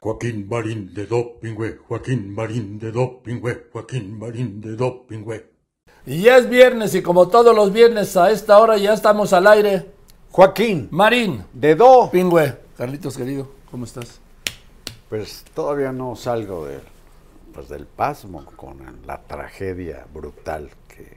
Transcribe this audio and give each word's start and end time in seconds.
Joaquín 0.00 0.48
Marín 0.48 0.94
de 0.94 1.06
Dopingüe, 1.06 1.78
Joaquín 1.86 2.34
Marín 2.34 2.78
de 2.78 2.90
Dopingüe, 2.90 3.66
Joaquín 3.72 4.18
Marín 4.18 4.60
de 4.60 4.74
Dopingüe. 4.76 5.46
Y 6.06 6.22
ya 6.22 6.38
es 6.38 6.48
viernes 6.48 6.94
y 6.94 7.02
como 7.02 7.28
todos 7.28 7.54
los 7.54 7.72
viernes 7.72 8.16
a 8.16 8.30
esta 8.30 8.58
hora 8.58 8.78
ya 8.78 8.94
estamos 8.94 9.32
al 9.34 9.46
aire. 9.46 9.90
Joaquín, 10.30 10.88
Marín, 10.90 11.44
de 11.52 11.74
Do. 11.74 12.08
Pingüe. 12.10 12.56
Carlitos 12.78 13.16
querido, 13.16 13.48
¿cómo 13.70 13.84
estás? 13.84 14.20
Pues 15.10 15.44
todavía 15.54 15.92
no 15.92 16.16
salgo 16.16 16.66
de, 16.66 16.78
pues, 17.52 17.68
del 17.68 17.84
pasmo 17.84 18.44
con 18.56 18.78
la 19.06 19.20
tragedia 19.22 20.06
brutal 20.14 20.70
que, 20.88 21.16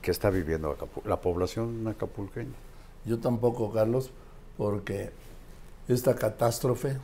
que 0.00 0.10
está 0.10 0.30
viviendo 0.30 0.74
Acapu- 0.74 1.04
la 1.04 1.20
población 1.20 1.86
acapulqueña. 1.88 2.54
Yo 3.04 3.18
tampoco, 3.18 3.70
Carlos, 3.72 4.10
porque 4.56 5.10
esta 5.88 6.14
catástrofe, 6.14 6.96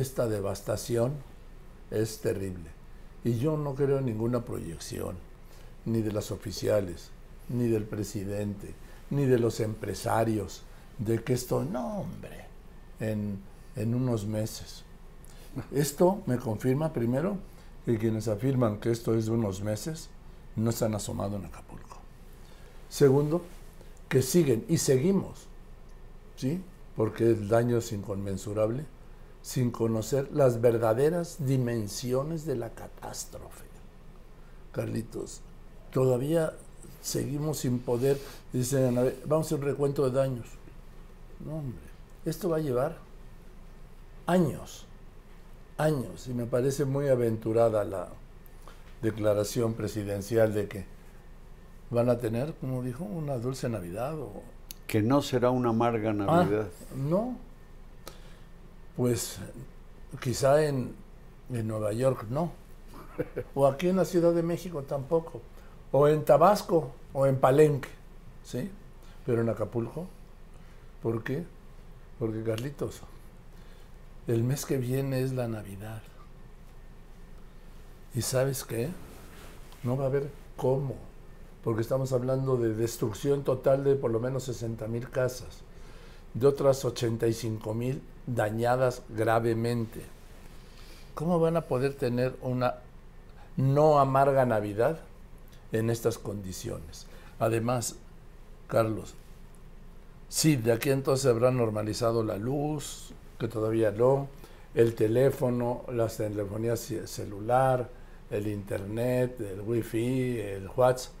esta 0.00 0.26
devastación 0.26 1.12
es 1.90 2.20
terrible. 2.20 2.70
Y 3.24 3.38
yo 3.38 3.56
no 3.56 3.74
creo 3.74 3.98
en 3.98 4.06
ninguna 4.06 4.44
proyección, 4.44 5.16
ni 5.84 6.02
de 6.02 6.12
las 6.12 6.30
oficiales, 6.30 7.10
ni 7.48 7.68
del 7.68 7.84
presidente, 7.84 8.74
ni 9.10 9.26
de 9.26 9.38
los 9.38 9.60
empresarios, 9.60 10.62
de 10.98 11.22
que 11.22 11.32
esto, 11.32 11.64
no, 11.64 12.00
hombre, 12.00 12.46
en, 13.00 13.38
en 13.76 13.94
unos 13.94 14.26
meses. 14.26 14.84
Esto 15.72 16.22
me 16.26 16.38
confirma 16.38 16.92
primero 16.92 17.38
que 17.84 17.98
quienes 17.98 18.28
afirman 18.28 18.78
que 18.78 18.90
esto 18.90 19.14
es 19.14 19.26
de 19.26 19.32
unos 19.32 19.62
meses 19.62 20.10
no 20.56 20.72
se 20.72 20.84
han 20.84 20.94
asomado 20.94 21.36
en 21.36 21.46
Acapulco. 21.46 21.96
Segundo, 22.88 23.42
que 24.08 24.22
siguen 24.22 24.64
y 24.68 24.78
seguimos, 24.78 25.46
¿sí? 26.36 26.62
Porque 26.96 27.24
el 27.24 27.48
daño 27.48 27.78
es 27.78 27.92
inconmensurable, 27.92 28.84
sin 29.48 29.70
conocer 29.70 30.28
las 30.30 30.60
verdaderas 30.60 31.36
dimensiones 31.46 32.44
de 32.44 32.54
la 32.54 32.68
catástrofe. 32.68 33.64
Carlitos, 34.72 35.40
todavía 35.90 36.52
seguimos 37.00 37.60
sin 37.60 37.78
poder, 37.78 38.18
dicen, 38.52 38.94
vamos 39.24 39.46
a 39.46 39.48
hacer 39.54 39.60
un 39.60 39.64
recuento 39.64 40.04
de 40.04 40.10
daños. 40.20 40.46
No, 41.42 41.60
hombre, 41.60 41.80
esto 42.26 42.50
va 42.50 42.58
a 42.58 42.60
llevar 42.60 42.98
años, 44.26 44.84
años, 45.78 46.26
y 46.26 46.34
me 46.34 46.44
parece 46.44 46.84
muy 46.84 47.08
aventurada 47.08 47.84
la 47.84 48.08
declaración 49.00 49.72
presidencial 49.72 50.52
de 50.52 50.68
que 50.68 50.84
van 51.88 52.10
a 52.10 52.18
tener, 52.18 52.52
como 52.60 52.82
dijo, 52.82 53.02
una 53.04 53.38
dulce 53.38 53.70
Navidad 53.70 54.18
o 54.20 54.42
Que 54.86 55.00
no 55.00 55.22
será 55.22 55.48
una 55.48 55.70
amarga 55.70 56.10
Ah, 56.10 56.12
Navidad. 56.12 56.68
no. 56.94 57.47
Pues 58.98 59.38
quizá 60.20 60.64
en, 60.64 60.92
en 61.52 61.68
Nueva 61.68 61.92
York 61.92 62.26
no. 62.30 62.50
O 63.54 63.68
aquí 63.68 63.88
en 63.88 63.94
la 63.94 64.04
Ciudad 64.04 64.34
de 64.34 64.42
México 64.42 64.82
tampoco. 64.82 65.40
O 65.92 66.08
en 66.08 66.24
Tabasco 66.24 66.90
o 67.12 67.24
en 67.24 67.38
Palenque. 67.38 67.88
¿Sí? 68.42 68.68
Pero 69.24 69.42
en 69.42 69.48
Acapulco. 69.50 70.08
¿Por 71.00 71.22
qué? 71.22 71.44
Porque 72.18 72.42
Carlitos, 72.42 73.02
el 74.26 74.42
mes 74.42 74.66
que 74.66 74.78
viene 74.78 75.22
es 75.22 75.32
la 75.32 75.46
Navidad. 75.46 76.02
¿Y 78.16 78.22
sabes 78.22 78.64
qué? 78.64 78.88
No 79.84 79.96
va 79.96 80.04
a 80.04 80.06
haber 80.08 80.28
cómo. 80.56 80.96
Porque 81.62 81.82
estamos 81.82 82.12
hablando 82.12 82.56
de 82.56 82.74
destrucción 82.74 83.44
total 83.44 83.84
de 83.84 83.94
por 83.94 84.10
lo 84.10 84.18
menos 84.18 84.42
60 84.42 84.88
mil 84.88 85.08
casas 85.08 85.62
de 86.34 86.48
otras 86.48 86.84
85 86.84 87.74
mil 87.74 88.02
dañadas 88.34 89.02
gravemente. 89.08 90.02
¿Cómo 91.14 91.40
van 91.40 91.56
a 91.56 91.62
poder 91.62 91.94
tener 91.94 92.36
una 92.42 92.76
no 93.56 93.98
amarga 93.98 94.44
Navidad 94.46 95.00
en 95.72 95.90
estas 95.90 96.18
condiciones? 96.18 97.06
Además, 97.40 97.96
Carlos, 98.68 99.14
sí, 100.28 100.56
de 100.56 100.72
aquí 100.72 100.90
entonces 100.90 101.26
habrá 101.26 101.50
normalizado 101.50 102.22
la 102.22 102.36
luz, 102.36 103.12
que 103.38 103.48
todavía 103.48 103.90
no, 103.90 104.28
el 104.74 104.94
teléfono, 104.94 105.82
la 105.92 106.06
telefonía 106.08 106.76
ce- 106.76 107.06
celular, 107.06 107.88
el 108.30 108.46
internet, 108.46 109.40
el 109.40 109.60
wifi, 109.62 110.38
el 110.38 110.68
WhatsApp. 110.76 111.12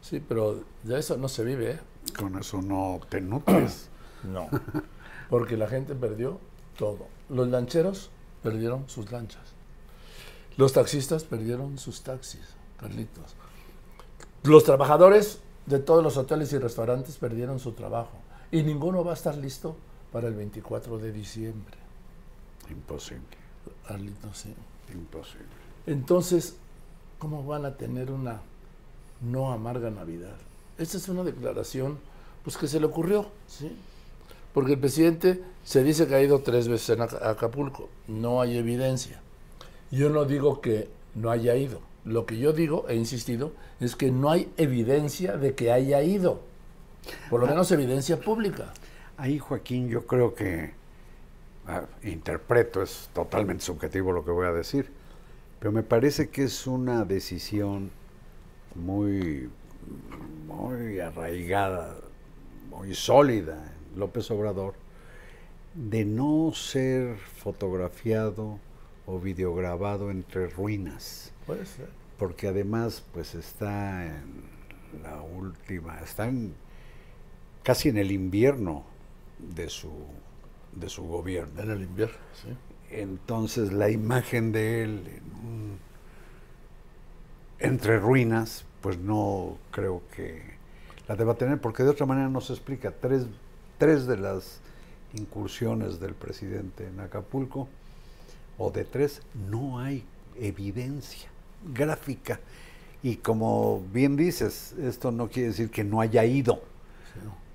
Sí, 0.00 0.22
pero 0.26 0.62
de 0.84 0.98
eso 0.98 1.16
no 1.16 1.28
se 1.28 1.44
vive, 1.44 1.72
¿eh? 1.72 1.78
Con 2.18 2.38
eso 2.38 2.62
no 2.62 3.00
te 3.08 3.20
nutres. 3.20 3.88
No, 4.24 4.48
porque 5.28 5.56
la 5.56 5.68
gente 5.68 5.94
perdió 5.94 6.38
todo. 6.76 7.06
Los 7.28 7.48
lancheros 7.48 8.10
perdieron 8.42 8.88
sus 8.88 9.10
lanchas. 9.10 9.42
Los 10.56 10.72
taxistas 10.72 11.24
perdieron 11.24 11.78
sus 11.78 12.02
taxis, 12.02 12.54
Carlitos. 12.78 13.34
Los 14.44 14.64
trabajadores 14.64 15.40
de 15.66 15.78
todos 15.78 16.02
los 16.02 16.16
hoteles 16.16 16.52
y 16.52 16.58
restaurantes 16.58 17.16
perdieron 17.16 17.58
su 17.58 17.72
trabajo. 17.72 18.18
Y 18.50 18.62
ninguno 18.62 19.04
va 19.04 19.12
a 19.12 19.14
estar 19.14 19.36
listo 19.36 19.76
para 20.12 20.28
el 20.28 20.34
24 20.34 20.98
de 20.98 21.12
diciembre. 21.12 21.76
Imposible, 22.70 23.36
Carlitos, 23.86 24.38
sí. 24.38 24.54
imposible. 24.92 25.46
Entonces, 25.86 26.56
¿cómo 27.18 27.44
van 27.44 27.66
a 27.66 27.76
tener 27.76 28.10
una 28.10 28.40
no 29.20 29.52
amarga 29.52 29.90
Navidad? 29.90 30.36
Esta 30.78 30.96
es 30.96 31.08
una 31.08 31.24
declaración 31.24 31.98
pues 32.42 32.56
que 32.56 32.68
se 32.68 32.80
le 32.80 32.86
ocurrió, 32.86 33.26
¿sí? 33.46 33.76
Porque 34.58 34.72
el 34.72 34.80
presidente 34.80 35.40
se 35.62 35.84
dice 35.84 36.08
que 36.08 36.16
ha 36.16 36.20
ido 36.20 36.40
tres 36.40 36.66
veces 36.66 36.88
en 36.96 37.02
Aca- 37.02 37.30
Acapulco. 37.30 37.88
No 38.08 38.40
hay 38.40 38.58
evidencia. 38.58 39.20
Yo 39.92 40.10
no 40.10 40.24
digo 40.24 40.60
que 40.60 40.88
no 41.14 41.30
haya 41.30 41.54
ido. 41.54 41.80
Lo 42.04 42.26
que 42.26 42.38
yo 42.38 42.52
digo, 42.52 42.84
he 42.88 42.96
insistido, 42.96 43.52
es 43.78 43.94
que 43.94 44.10
no 44.10 44.32
hay 44.32 44.52
evidencia 44.56 45.36
de 45.36 45.54
que 45.54 45.70
haya 45.70 46.02
ido. 46.02 46.40
Por 47.30 47.38
lo 47.38 47.46
menos 47.46 47.70
evidencia 47.70 48.18
pública. 48.18 48.74
Ahí, 49.16 49.38
Joaquín, 49.38 49.88
yo 49.90 50.08
creo 50.08 50.34
que, 50.34 50.72
ah, 51.68 51.84
interpreto, 52.02 52.82
es 52.82 53.10
totalmente 53.12 53.62
subjetivo 53.62 54.10
lo 54.10 54.24
que 54.24 54.32
voy 54.32 54.48
a 54.48 54.52
decir, 54.52 54.90
pero 55.60 55.70
me 55.70 55.84
parece 55.84 56.30
que 56.30 56.42
es 56.42 56.66
una 56.66 57.04
decisión 57.04 57.92
muy, 58.74 59.48
muy 60.48 60.98
arraigada, 60.98 61.94
muy 62.70 62.96
sólida 62.96 63.76
López 63.98 64.30
Obrador, 64.30 64.74
de 65.74 66.04
no 66.04 66.52
ser 66.54 67.16
fotografiado 67.18 68.58
o 69.06 69.18
videograbado 69.20 70.10
entre 70.10 70.48
ruinas. 70.48 71.32
Puede 71.46 71.66
ser. 71.66 71.88
porque 72.18 72.48
además 72.48 73.04
pues 73.12 73.34
está 73.34 74.04
en 74.06 74.42
la 75.02 75.20
última, 75.22 76.00
está 76.00 76.26
en, 76.28 76.54
casi 77.62 77.90
en 77.90 77.98
el 77.98 78.10
invierno 78.12 78.84
de 79.38 79.68
su, 79.68 79.92
de 80.74 80.88
su 80.88 81.04
gobierno. 81.04 81.62
En 81.62 81.70
el 81.70 81.82
invierno, 81.82 82.16
sí. 82.34 82.48
Entonces 82.90 83.72
la 83.72 83.90
imagen 83.90 84.50
de 84.52 84.82
él 84.82 85.02
en 85.08 85.46
un- 85.46 85.78
entre 87.60 87.98
ruinas, 87.98 88.64
pues 88.80 88.98
no 88.98 89.58
creo 89.70 90.02
que 90.14 90.42
la 91.08 91.16
deba 91.16 91.34
tener, 91.34 91.60
porque 91.60 91.82
de 91.82 91.90
otra 91.90 92.06
manera 92.06 92.28
no 92.28 92.40
se 92.40 92.52
explica. 92.52 92.92
Tres, 92.92 93.26
tres 93.78 94.06
de 94.06 94.16
las 94.16 94.60
incursiones 95.14 96.00
del 96.00 96.14
presidente 96.14 96.86
en 96.86 97.00
Acapulco, 97.00 97.68
o 98.58 98.70
de 98.70 98.84
tres, 98.84 99.22
no 99.48 99.78
hay 99.78 100.04
evidencia 100.38 101.28
gráfica. 101.72 102.40
Y 103.02 103.16
como 103.16 103.82
bien 103.92 104.16
dices, 104.16 104.74
esto 104.82 105.12
no 105.12 105.28
quiere 105.28 105.48
decir 105.48 105.70
que 105.70 105.84
no 105.84 106.00
haya 106.00 106.24
ido, 106.24 106.60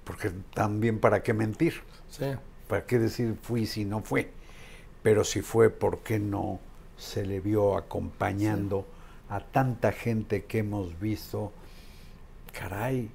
porque 0.05 0.31
también 0.53 0.99
para 0.99 1.21
qué 1.21 1.33
mentir. 1.33 1.73
Sí. 2.09 2.25
¿Para 2.67 2.85
qué 2.85 2.97
decir 2.97 3.37
fui 3.41 3.65
si 3.65 3.83
no 3.83 4.01
fue? 4.01 4.31
Pero 5.01 5.25
si 5.25 5.41
fue, 5.41 5.69
¿por 5.69 5.99
qué 5.99 6.17
no 6.19 6.59
se 6.97 7.25
le 7.25 7.41
vio 7.41 7.75
acompañando 7.75 8.87
a 9.29 9.41
tanta 9.41 9.91
gente 9.91 10.45
que 10.45 10.59
hemos 10.59 10.97
visto, 10.99 11.51
caray, 12.53 13.09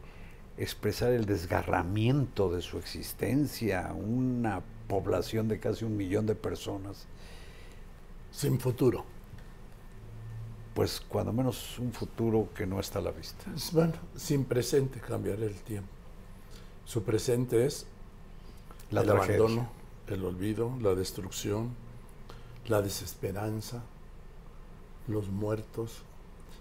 expresar 0.58 1.12
el 1.12 1.24
desgarramiento 1.24 2.50
de 2.50 2.60
su 2.60 2.78
existencia, 2.78 3.92
una 3.94 4.62
población 4.88 5.48
de 5.48 5.60
casi 5.60 5.84
un 5.84 5.96
millón 5.96 6.26
de 6.26 6.34
personas? 6.34 7.06
Sin 8.32 8.58
futuro. 8.58 9.04
Pues 10.74 11.00
cuando 11.00 11.32
menos 11.32 11.78
un 11.78 11.92
futuro 11.92 12.48
que 12.54 12.66
no 12.66 12.78
está 12.78 12.98
a 12.98 13.02
la 13.02 13.10
vista. 13.10 13.44
Bueno, 13.72 13.94
sin 14.16 14.44
presente 14.44 15.00
cambiará 15.00 15.44
el 15.44 15.56
tiempo. 15.62 15.88
Su 16.84 17.02
presente 17.02 17.66
es 17.66 17.86
La 18.90 19.00
el 19.00 19.06
tragedia. 19.08 19.36
abandono, 19.36 19.70
el 20.06 20.24
olvido, 20.24 20.72
la 20.80 20.94
destrucción, 20.94 21.74
la 22.66 22.80
desesperanza, 22.80 23.82
los 25.08 25.28
muertos 25.28 26.02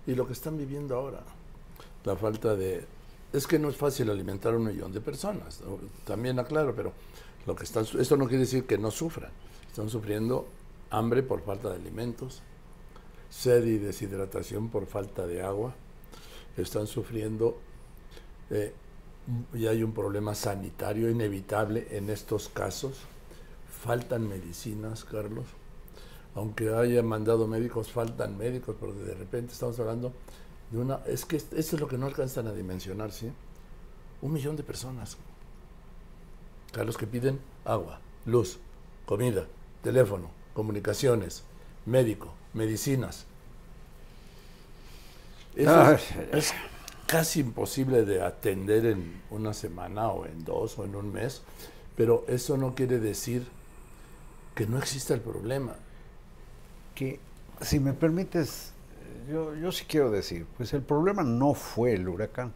y 0.06 0.16
lo 0.16 0.26
que 0.26 0.34
están 0.34 0.58
viviendo 0.58 0.96
ahora. 0.96 1.22
La 2.04 2.16
falta 2.16 2.56
de... 2.56 2.86
Es 3.34 3.46
que 3.46 3.60
no 3.60 3.70
es 3.70 3.76
fácil 3.76 4.10
alimentar 4.10 4.54
a 4.54 4.58
un 4.58 4.66
millón 4.66 4.94
de 4.94 5.02
personas, 5.02 5.62
también 6.06 6.40
aclaro, 6.40 6.74
pero 6.74 6.94
lo 7.46 7.56
que 7.56 7.66
están, 7.66 7.86
esto 8.00 8.18
no 8.18 8.26
quiere 8.26 8.42
decir 8.42 8.66
que 8.66 8.78
no 8.78 8.92
sufran. 8.92 9.32
Están 9.68 9.90
sufriendo 9.90 10.48
hambre 10.90 11.24
por 11.24 11.42
falta 11.42 11.70
de 11.70 11.76
alimentos, 11.76 12.42
sed 13.30 13.66
y 13.66 13.78
deshidratación 13.78 14.70
por 14.70 14.86
falta 14.86 15.28
de 15.28 15.44
agua, 15.44 15.76
están 16.56 16.88
sufriendo 16.88 17.58
eh, 18.50 18.74
y 19.54 19.68
hay 19.68 19.84
un 19.84 19.94
problema 19.94 20.34
sanitario 20.34 21.10
inevitable 21.10 21.88
en 21.92 22.10
estos 22.10 22.50
casos. 22.50 23.02
Faltan 23.84 24.28
medicinas, 24.28 25.04
Carlos. 25.04 25.46
Aunque 26.36 26.74
haya 26.74 27.04
mandado 27.04 27.48
médicos, 27.48 27.92
faltan 27.92 28.38
médicos, 28.38 28.76
porque 28.80 29.00
de 29.00 29.14
repente 29.16 29.54
estamos 29.54 29.80
hablando 29.80 30.14
de 30.72 30.78
una... 30.80 31.00
Es 31.06 31.26
que 31.26 31.38
esto 31.38 31.56
es 31.56 31.74
lo 31.80 31.88
que 31.88 31.98
no 31.98 32.06
alcanzan 32.08 32.48
a 32.48 32.54
dimensionar, 32.54 33.12
¿sí? 33.12 33.32
Un 34.22 34.34
millón 34.34 34.56
de 34.56 34.64
personas. 34.64 35.18
Carlos, 36.72 36.98
que 36.98 37.08
piden 37.08 37.40
agua, 37.66 38.00
luz, 38.26 38.60
comida, 39.06 39.46
teléfono, 39.84 40.30
comunicaciones, 40.54 41.44
médico, 41.86 42.34
medicinas. 42.54 43.26
Eso 45.56 45.92
es- 45.94 46.12
Ay, 46.12 46.28
es 46.34 46.54
casi 47.08 47.40
imposible 47.40 48.04
de 48.06 48.22
atender 48.22 48.86
en 48.86 49.22
una 49.32 49.54
semana 49.54 50.10
o 50.10 50.26
en 50.26 50.44
dos 50.44 50.78
o 50.78 50.86
en 50.86 50.96
un 50.96 51.12
mes, 51.12 51.42
pero 51.96 52.26
eso 52.28 52.58
no 52.58 52.76
quiere 52.76 53.00
decir 53.00 53.48
que 54.56 54.68
no 54.68 54.78
exista 54.78 55.14
el 55.14 55.22
problema. 55.22 55.76
que, 56.96 57.20
si 57.62 57.80
me 57.80 57.94
permites, 57.94 58.72
yo, 59.30 59.56
yo 59.56 59.72
sí 59.72 59.86
quiero 59.88 60.10
decir, 60.12 60.46
pues 60.58 60.74
el 60.74 60.82
problema 60.82 61.24
no 61.24 61.54
fue 61.54 61.94
el 61.94 62.08
huracán. 62.08 62.54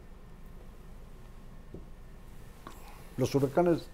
Los 3.16 3.34
huracanes, 3.34 3.86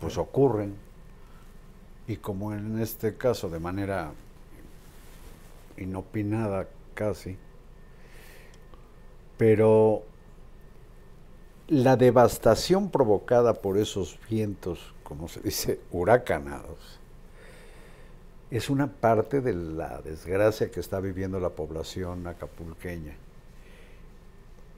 pues 0.00 0.16
ocurren, 0.16 0.74
y 2.06 2.16
como 2.16 2.52
en 2.52 2.80
este 2.80 3.16
caso 3.16 3.48
de 3.48 3.58
manera 3.58 4.12
inopinada 5.76 6.68
casi, 6.94 7.36
pero 9.36 10.02
la 11.68 11.96
devastación 11.96 12.90
provocada 12.90 13.54
por 13.54 13.78
esos 13.78 14.18
vientos, 14.28 14.94
como 15.02 15.28
se 15.28 15.40
dice, 15.40 15.80
huracanados, 15.90 17.00
es 18.50 18.70
una 18.70 18.86
parte 18.86 19.40
de 19.40 19.52
la 19.54 20.00
desgracia 20.02 20.70
que 20.70 20.80
está 20.80 21.00
viviendo 21.00 21.40
la 21.40 21.50
población 21.50 22.26
acapulqueña. 22.26 23.14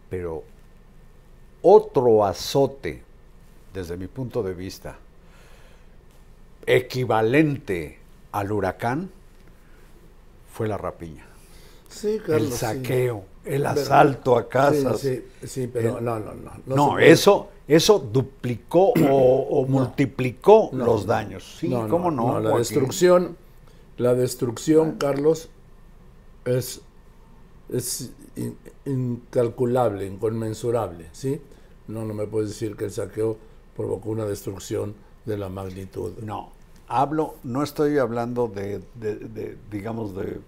Pero 0.09 0.45
otro 1.63 2.25
azote, 2.25 3.03
desde 3.75 3.97
mi 3.97 4.07
punto 4.07 4.43
de 4.43 4.55
vista, 4.55 4.97
equivalente 6.67 7.99
al 8.33 8.53
huracán, 8.53 9.11
fue 10.53 10.69
la 10.69 10.77
rapiña. 10.79 11.27
Sí, 11.89 12.21
el 12.29 12.53
saqueo, 12.53 13.25
el 13.45 13.63
Pero- 13.63 13.69
asalto 13.69 14.37
a 14.37 14.49
casas. 14.49 15.01
Sí, 15.01 15.25
sí, 15.45 15.69
pero 15.73 15.99
El- 15.99 16.05
no, 16.05 16.19
no, 16.19 16.35
no. 16.35 16.53
No, 16.67 16.99
eso, 16.99 17.49
eso 17.69 17.99
duplicó 17.99 18.93
o, 18.93 19.61
o 19.61 19.67
multiplicó 19.67 20.71
No, 20.73 20.85
los 20.85 21.07
daños. 21.07 21.57
Sí, 21.59 21.71
¿cómo 21.89 22.11
no? 22.11 22.41
la 22.41 22.57
destrucción, 22.59 23.37
la 23.99 24.15
destrucción, 24.15 24.93
Carlos, 24.93 25.49
es, 26.45 26.83
es 27.69 28.13
in- 28.37 28.57
incalculable, 28.85 30.07
inconmensurable, 30.07 31.09
¿sí? 31.13 31.41
No, 31.89 32.05
no 32.05 32.15
me 32.15 32.27
puedes 32.27 32.51
decir 32.51 32.77
que 32.77 32.85
el 32.85 32.91
saqueo 32.91 33.39
provocó 33.77 34.11
una 34.11 34.25
destrucción 34.27 34.95
de 35.25 35.37
la 35.39 35.49
magnitud. 35.49 36.13
No, 36.23 36.53
hablo, 36.89 37.37
no 37.43 37.63
estoy 37.63 37.99
hablando 37.99 38.49
de, 38.49 38.81
digamos, 39.71 40.15
de 40.15 40.41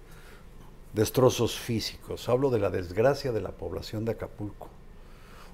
destrozos 0.95 1.59
físicos, 1.59 2.29
hablo 2.29 2.51
de 2.51 2.59
la 2.59 2.71
desgracia 2.71 3.33
de 3.33 3.41
la 3.41 3.53
población 3.53 4.05
de 4.05 4.13
Acapulco. 4.13 4.69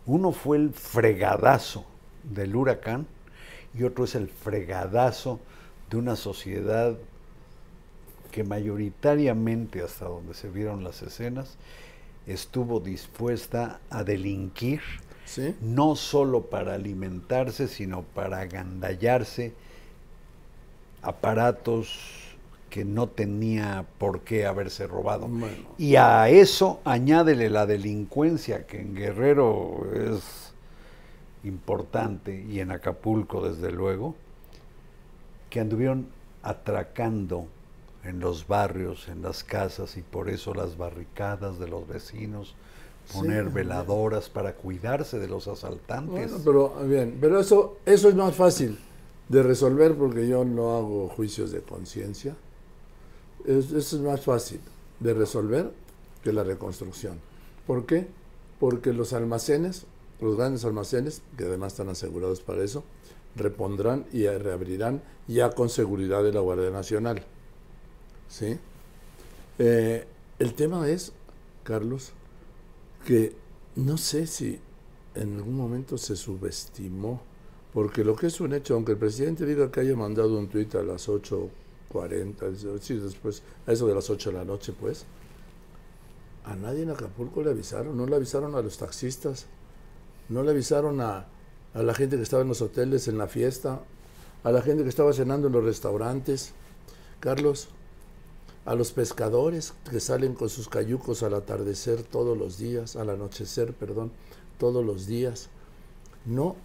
Uno 0.06 0.32
fue 0.32 0.56
el 0.58 0.72
fregadazo 0.72 1.84
del 2.22 2.54
huracán 2.54 3.06
y 3.76 3.84
otro 3.84 4.04
es 4.04 4.14
el 4.14 4.28
fregadazo 4.28 5.40
de 5.90 5.96
una 5.96 6.16
sociedad 6.16 6.96
que 8.34 8.42
mayoritariamente, 8.42 9.80
hasta 9.80 10.06
donde 10.06 10.34
se 10.34 10.48
vieron 10.48 10.82
las 10.82 11.02
escenas, 11.02 11.54
estuvo 12.26 12.80
dispuesta 12.80 13.78
a 13.90 14.02
delinquir 14.02 14.80
¿Sí? 15.24 15.54
no 15.60 15.94
solo 15.94 16.46
para 16.46 16.74
alimentarse, 16.74 17.68
sino 17.68 18.02
para 18.02 18.40
agandallarse 18.40 19.52
aparatos 21.00 22.36
que 22.70 22.84
no 22.84 23.08
tenía 23.08 23.86
por 23.98 24.22
qué 24.22 24.46
haberse 24.46 24.88
robado. 24.88 25.28
Bueno. 25.28 25.68
Y 25.78 25.94
a 25.94 26.28
eso 26.28 26.80
añádele 26.84 27.48
la 27.50 27.66
delincuencia, 27.66 28.66
que 28.66 28.80
en 28.80 28.96
Guerrero 28.96 29.86
es 29.94 30.52
importante, 31.44 32.44
y 32.50 32.58
en 32.58 32.72
Acapulco 32.72 33.48
desde 33.48 33.70
luego, 33.70 34.16
que 35.50 35.60
anduvieron 35.60 36.08
atracando 36.42 37.46
en 38.04 38.20
los 38.20 38.46
barrios, 38.46 39.08
en 39.08 39.22
las 39.22 39.44
casas, 39.44 39.96
y 39.96 40.02
por 40.02 40.28
eso 40.28 40.54
las 40.54 40.76
barricadas 40.76 41.58
de 41.58 41.68
los 41.68 41.86
vecinos, 41.88 42.54
poner 43.12 43.46
Sí. 43.46 43.52
veladoras 43.52 44.28
para 44.30 44.54
cuidarse 44.54 45.18
de 45.18 45.28
los 45.28 45.46
asaltantes. 45.48 46.30
Bueno, 46.30 46.38
pero 46.44 46.74
bien, 46.86 47.18
pero 47.20 47.38
eso, 47.40 47.76
eso 47.86 48.08
es 48.08 48.14
más 48.14 48.34
fácil 48.34 48.78
de 49.28 49.42
resolver 49.42 49.94
porque 49.94 50.26
yo 50.28 50.44
no 50.44 50.76
hago 50.76 51.08
juicios 51.08 51.50
de 51.52 51.60
conciencia. 51.60 52.36
Es- 53.46 53.72
eso 53.72 53.96
es 53.96 54.02
más 54.02 54.20
fácil 54.22 54.60
de 55.00 55.12
resolver 55.14 55.70
que 56.22 56.32
la 56.32 56.44
reconstrucción. 56.44 57.18
¿Por 57.66 57.84
qué? 57.86 58.06
Porque 58.58 58.92
los 58.92 59.12
almacenes, 59.12 59.86
los 60.20 60.36
grandes 60.36 60.64
almacenes, 60.64 61.22
que 61.36 61.44
además 61.44 61.72
están 61.74 61.88
asegurados 61.90 62.40
para 62.40 62.62
eso, 62.64 62.84
repondrán 63.36 64.06
y 64.12 64.26
reabrirán 64.26 65.02
ya 65.26 65.50
con 65.50 65.68
seguridad 65.68 66.22
de 66.22 66.32
la 66.32 66.40
Guardia 66.40 66.70
Nacional. 66.70 67.24
¿Sí? 68.28 68.58
Eh, 69.58 70.06
el 70.38 70.54
tema 70.54 70.88
es, 70.88 71.12
Carlos, 71.62 72.12
que 73.06 73.34
no 73.76 73.96
sé 73.96 74.26
si 74.26 74.60
en 75.14 75.36
algún 75.36 75.56
momento 75.56 75.96
se 75.98 76.16
subestimó, 76.16 77.22
porque 77.72 78.04
lo 78.04 78.16
que 78.16 78.28
es 78.28 78.40
un 78.40 78.52
hecho, 78.52 78.74
aunque 78.74 78.92
el 78.92 78.98
presidente 78.98 79.46
diga 79.46 79.70
que 79.70 79.80
haya 79.80 79.96
mandado 79.96 80.38
un 80.38 80.48
tuit 80.48 80.74
a 80.74 80.82
las 80.82 81.08
8.40, 81.08 82.80
sí, 82.80 82.96
después, 82.96 83.42
a 83.66 83.72
eso 83.72 83.86
de 83.86 83.94
las 83.94 84.10
8 84.10 84.30
de 84.30 84.36
la 84.36 84.44
noche, 84.44 84.72
pues, 84.78 85.06
A 86.44 86.56
nadie 86.56 86.82
en 86.82 86.90
Acapulco 86.90 87.42
le 87.42 87.50
avisaron, 87.50 87.96
no 87.96 88.06
le 88.06 88.16
avisaron 88.16 88.54
a 88.54 88.60
los 88.60 88.76
taxistas, 88.76 89.46
no 90.28 90.42
le 90.42 90.50
avisaron 90.50 91.00
a, 91.00 91.26
a 91.72 91.82
la 91.82 91.94
gente 91.94 92.16
que 92.16 92.22
estaba 92.22 92.42
en 92.42 92.48
los 92.48 92.60
hoteles, 92.60 93.08
en 93.08 93.16
la 93.16 93.28
fiesta, 93.28 93.80
a 94.42 94.52
la 94.52 94.60
gente 94.60 94.82
que 94.82 94.90
estaba 94.90 95.12
cenando 95.12 95.46
en 95.46 95.54
los 95.54 95.64
restaurantes. 95.64 96.52
Carlos, 97.20 97.68
a 98.64 98.74
los 98.74 98.92
pescadores 98.92 99.74
que 99.90 100.00
salen 100.00 100.34
con 100.34 100.48
sus 100.48 100.68
cayucos 100.68 101.22
al 101.22 101.34
atardecer 101.34 102.02
todos 102.02 102.36
los 102.36 102.58
días, 102.58 102.96
al 102.96 103.10
anochecer, 103.10 103.72
perdón, 103.74 104.10
todos 104.58 104.84
los 104.84 105.06
días. 105.06 105.48
No 106.24 106.56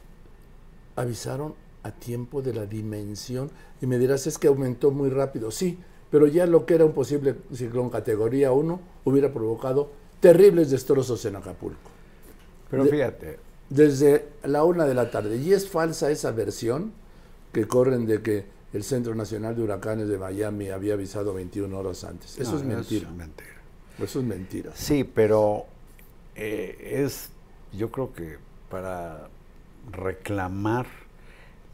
avisaron 0.95 1.55
a 1.83 1.91
tiempo 1.91 2.41
de 2.41 2.53
la 2.53 2.65
dimensión 2.65 3.49
y 3.81 3.85
me 3.87 3.97
dirás 3.97 4.27
es 4.27 4.37
que 4.37 4.47
aumentó 4.47 4.91
muy 4.91 5.09
rápido. 5.09 5.51
Sí, 5.51 5.77
pero 6.11 6.27
ya 6.27 6.45
lo 6.45 6.65
que 6.65 6.75
era 6.75 6.85
un 6.85 6.93
posible 6.93 7.35
ciclón 7.53 7.89
categoría 7.89 8.51
1 8.51 8.79
hubiera 9.05 9.31
provocado 9.31 9.89
terribles 10.19 10.69
destrozos 10.69 11.23
en 11.25 11.35
Acapulco. 11.35 11.89
Pero 12.69 12.83
De- 12.83 12.89
fíjate, 12.89 13.39
Desde 13.69 14.27
la 14.43 14.63
una 14.63 14.85
de 14.85 14.93
la 14.95 15.11
tarde. 15.11 15.37
Y 15.37 15.53
es 15.53 15.69
falsa 15.69 16.09
esa 16.09 16.31
versión 16.31 16.91
que 17.53 17.67
corren 17.67 18.05
de 18.07 18.21
que 18.21 18.45
el 18.73 18.83
Centro 18.83 19.15
Nacional 19.15 19.55
de 19.55 19.63
Huracanes 19.63 20.07
de 20.07 20.17
Miami 20.17 20.69
había 20.69 20.93
avisado 20.93 21.33
21 21.33 21.77
horas 21.77 22.03
antes. 22.03 22.37
Eso 22.37 22.51
no, 22.51 22.57
es 22.57 22.63
mentira. 22.63 23.09
mentira. 23.09 23.49
Eso 23.97 24.19
es 24.19 24.25
mentira. 24.25 24.71
Sí, 24.75 25.03
pero 25.03 25.65
eh, 26.35 27.03
es, 27.03 27.29
yo 27.73 27.91
creo 27.91 28.13
que 28.13 28.37
para 28.69 29.27
reclamar 29.91 30.85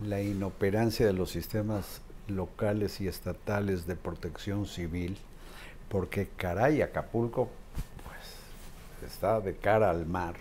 la 0.01 0.21
inoperancia 0.21 1.05
de 1.05 1.13
los 1.13 1.31
sistemas 1.31 2.01
locales 2.27 3.01
y 3.01 3.07
estatales 3.07 3.85
de 3.87 3.95
protección 3.95 4.65
civil, 4.65 5.17
porque 5.89 6.27
caray, 6.37 6.81
Acapulco 6.81 7.49
pues, 8.03 9.11
está 9.11 9.41
de 9.41 9.55
cara 9.55 9.89
al 9.89 10.05
mar, 10.05 10.35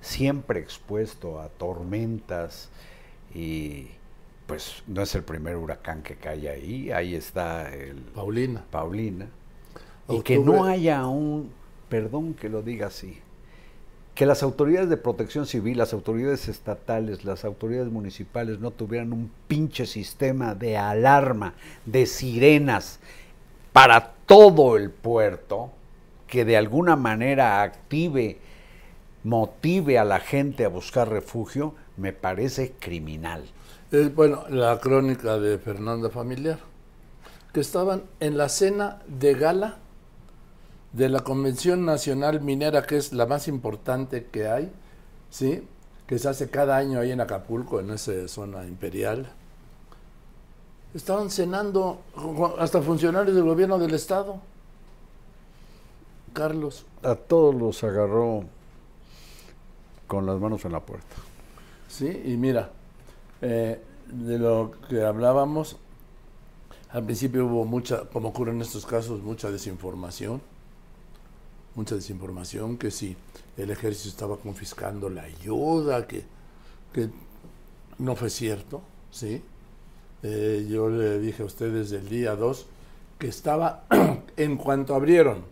siempre 0.00 0.60
expuesto 0.60 1.40
a 1.40 1.48
tormentas 1.48 2.68
y 3.34 3.88
pues 4.48 4.82
no 4.86 5.02
es 5.02 5.14
el 5.14 5.22
primer 5.24 5.58
huracán 5.58 6.02
que 6.02 6.16
cae 6.16 6.48
ahí, 6.48 6.90
ahí 6.90 7.14
está 7.14 7.70
el 7.72 7.96
Paulina. 7.96 8.64
Paulina, 8.70 9.28
y 10.08 10.22
que 10.22 10.38
no 10.38 10.64
haya 10.64 11.06
un, 11.06 11.50
perdón 11.90 12.32
que 12.32 12.48
lo 12.48 12.62
diga 12.62 12.86
así, 12.86 13.18
que 14.14 14.24
las 14.24 14.42
autoridades 14.42 14.88
de 14.88 14.96
protección 14.96 15.44
civil, 15.44 15.76
las 15.76 15.92
autoridades 15.92 16.48
estatales, 16.48 17.26
las 17.26 17.44
autoridades 17.44 17.92
municipales 17.92 18.58
no 18.58 18.70
tuvieran 18.70 19.12
un 19.12 19.30
pinche 19.48 19.84
sistema 19.84 20.54
de 20.54 20.78
alarma, 20.78 21.52
de 21.84 22.06
sirenas 22.06 23.00
para 23.74 24.14
todo 24.24 24.78
el 24.78 24.90
puerto, 24.90 25.72
que 26.26 26.46
de 26.46 26.56
alguna 26.56 26.96
manera 26.96 27.60
active, 27.60 28.38
motive 29.24 29.98
a 29.98 30.04
la 30.04 30.20
gente 30.20 30.64
a 30.64 30.68
buscar 30.68 31.10
refugio, 31.10 31.74
me 31.98 32.14
parece 32.14 32.72
criminal. 32.78 33.44
Bueno, 33.90 34.44
la 34.50 34.78
crónica 34.80 35.38
de 35.38 35.56
Fernanda 35.56 36.10
Familiar, 36.10 36.58
que 37.54 37.60
estaban 37.60 38.02
en 38.20 38.36
la 38.36 38.50
cena 38.50 38.98
de 39.06 39.32
gala 39.32 39.78
de 40.92 41.08
la 41.08 41.20
Convención 41.20 41.86
Nacional 41.86 42.42
Minera, 42.42 42.82
que 42.82 42.98
es 42.98 43.14
la 43.14 43.24
más 43.24 43.48
importante 43.48 44.26
que 44.26 44.46
hay, 44.46 44.70
¿sí? 45.30 45.66
que 46.06 46.18
se 46.18 46.28
hace 46.28 46.50
cada 46.50 46.76
año 46.76 47.00
ahí 47.00 47.12
en 47.12 47.22
Acapulco, 47.22 47.80
en 47.80 47.90
esa 47.90 48.28
zona 48.28 48.66
imperial. 48.66 49.26
Estaban 50.92 51.30
cenando 51.30 52.02
hasta 52.58 52.82
funcionarios 52.82 53.34
del 53.34 53.44
gobierno 53.44 53.78
del 53.78 53.94
Estado. 53.94 54.38
Carlos, 56.34 56.84
A 57.02 57.14
todos 57.14 57.54
los 57.54 57.82
agarró 57.84 58.44
con 60.06 60.26
las 60.26 60.38
manos 60.38 60.62
en 60.66 60.72
la 60.72 60.80
puerta. 60.80 61.16
Sí, 61.88 62.22
y 62.26 62.36
mira, 62.36 62.70
eh, 63.42 63.80
de 64.06 64.38
lo 64.38 64.72
que 64.88 65.04
hablábamos, 65.04 65.76
al 66.90 67.04
principio 67.04 67.46
hubo 67.46 67.64
mucha, 67.64 68.04
como 68.06 68.28
ocurre 68.28 68.52
en 68.52 68.62
estos 68.62 68.86
casos, 68.86 69.22
mucha 69.22 69.50
desinformación, 69.50 70.40
mucha 71.74 71.94
desinformación, 71.94 72.78
que 72.78 72.90
si 72.90 73.16
el 73.56 73.70
ejército 73.70 74.08
estaba 74.08 74.36
confiscando 74.38 75.10
la 75.10 75.22
ayuda, 75.22 76.06
que, 76.06 76.24
que 76.92 77.10
no 77.98 78.16
fue 78.16 78.30
cierto, 78.30 78.82
¿sí? 79.10 79.42
Eh, 80.22 80.66
yo 80.68 80.88
le 80.88 81.20
dije 81.20 81.42
a 81.42 81.46
ustedes 81.46 81.92
el 81.92 82.08
día 82.08 82.34
2 82.34 82.66
que 83.18 83.28
estaba, 83.28 83.84
en 84.36 84.56
cuanto 84.56 84.94
abrieron 84.94 85.44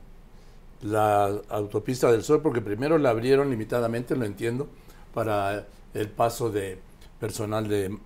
la 0.83 1.27
autopista 1.49 2.11
del 2.11 2.23
Sol, 2.23 2.41
porque 2.43 2.61
primero 2.61 2.99
la 2.99 3.11
abrieron 3.11 3.51
limitadamente, 3.51 4.17
lo 4.17 4.25
entiendo, 4.25 4.69
para 5.15 5.67
el 5.95 6.09
paso 6.09 6.51
de 6.51 6.79
personal 7.21 7.69
de 7.69 7.97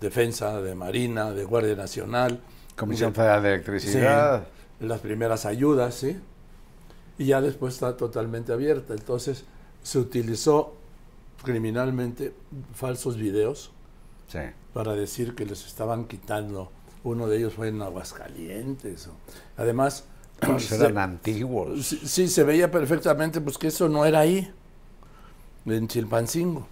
defensa, 0.00 0.60
de 0.62 0.74
Marina, 0.74 1.30
de 1.32 1.44
Guardia 1.44 1.74
Nacional. 1.76 2.40
Comisión 2.76 3.10
de- 3.12 3.16
Federal 3.16 3.42
de 3.42 3.48
Electricidad. 3.54 4.44
Sí, 4.80 4.86
las 4.86 5.00
primeras 5.00 5.44
ayudas, 5.46 5.94
¿sí? 5.94 6.18
Y 7.18 7.26
ya 7.26 7.40
después 7.40 7.74
está 7.74 7.96
totalmente 7.96 8.52
abierta. 8.52 8.94
Entonces 8.94 9.44
se 9.82 9.98
utilizó 9.98 10.74
criminalmente 11.44 12.32
falsos 12.74 13.16
videos 13.16 13.72
Sí. 14.28 14.38
para 14.72 14.94
decir 14.94 15.34
que 15.34 15.44
les 15.44 15.66
estaban 15.66 16.04
quitando. 16.06 16.70
Uno 17.02 17.26
de 17.28 17.38
ellos 17.38 17.54
fue 17.54 17.68
en 17.68 17.80
Aguascalientes. 17.82 19.08
Además, 19.56 20.04
Pues 20.40 20.64
se- 20.66 20.76
eran 20.76 20.96
antiguos. 20.98 21.86
Sí, 21.86 22.00
sí, 22.04 22.28
se 22.28 22.44
veía 22.44 22.70
perfectamente 22.70 23.40
pues 23.42 23.58
que 23.58 23.66
eso 23.68 23.88
no 23.90 24.06
era 24.06 24.20
ahí, 24.20 24.50
en 25.66 25.88
Chilpancingo. 25.88 26.66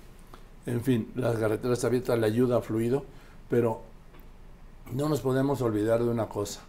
En 0.68 0.82
fin, 0.82 1.10
las 1.14 1.38
carreteras 1.38 1.82
abiertas, 1.84 2.18
la 2.18 2.26
ayuda 2.26 2.58
ha 2.58 2.60
fluido, 2.60 3.02
pero 3.48 3.80
no 4.92 5.08
nos 5.08 5.22
podemos 5.22 5.62
olvidar 5.62 6.00
de 6.04 6.10
una 6.10 6.28
cosa. 6.28 6.60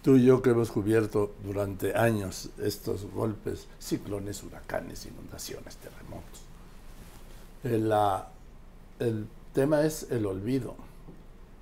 Tú 0.00 0.16
y 0.16 0.24
yo 0.24 0.40
que 0.40 0.50
hemos 0.50 0.70
cubierto 0.70 1.34
durante 1.44 1.94
años 1.94 2.48
estos 2.62 3.04
golpes, 3.12 3.68
ciclones, 3.78 4.42
huracanes, 4.42 5.04
inundaciones, 5.04 5.76
terremotos. 5.76 6.40
El, 7.62 7.92
el 8.98 9.26
tema 9.52 9.82
es 9.82 10.06
el 10.10 10.24
olvido. 10.24 10.74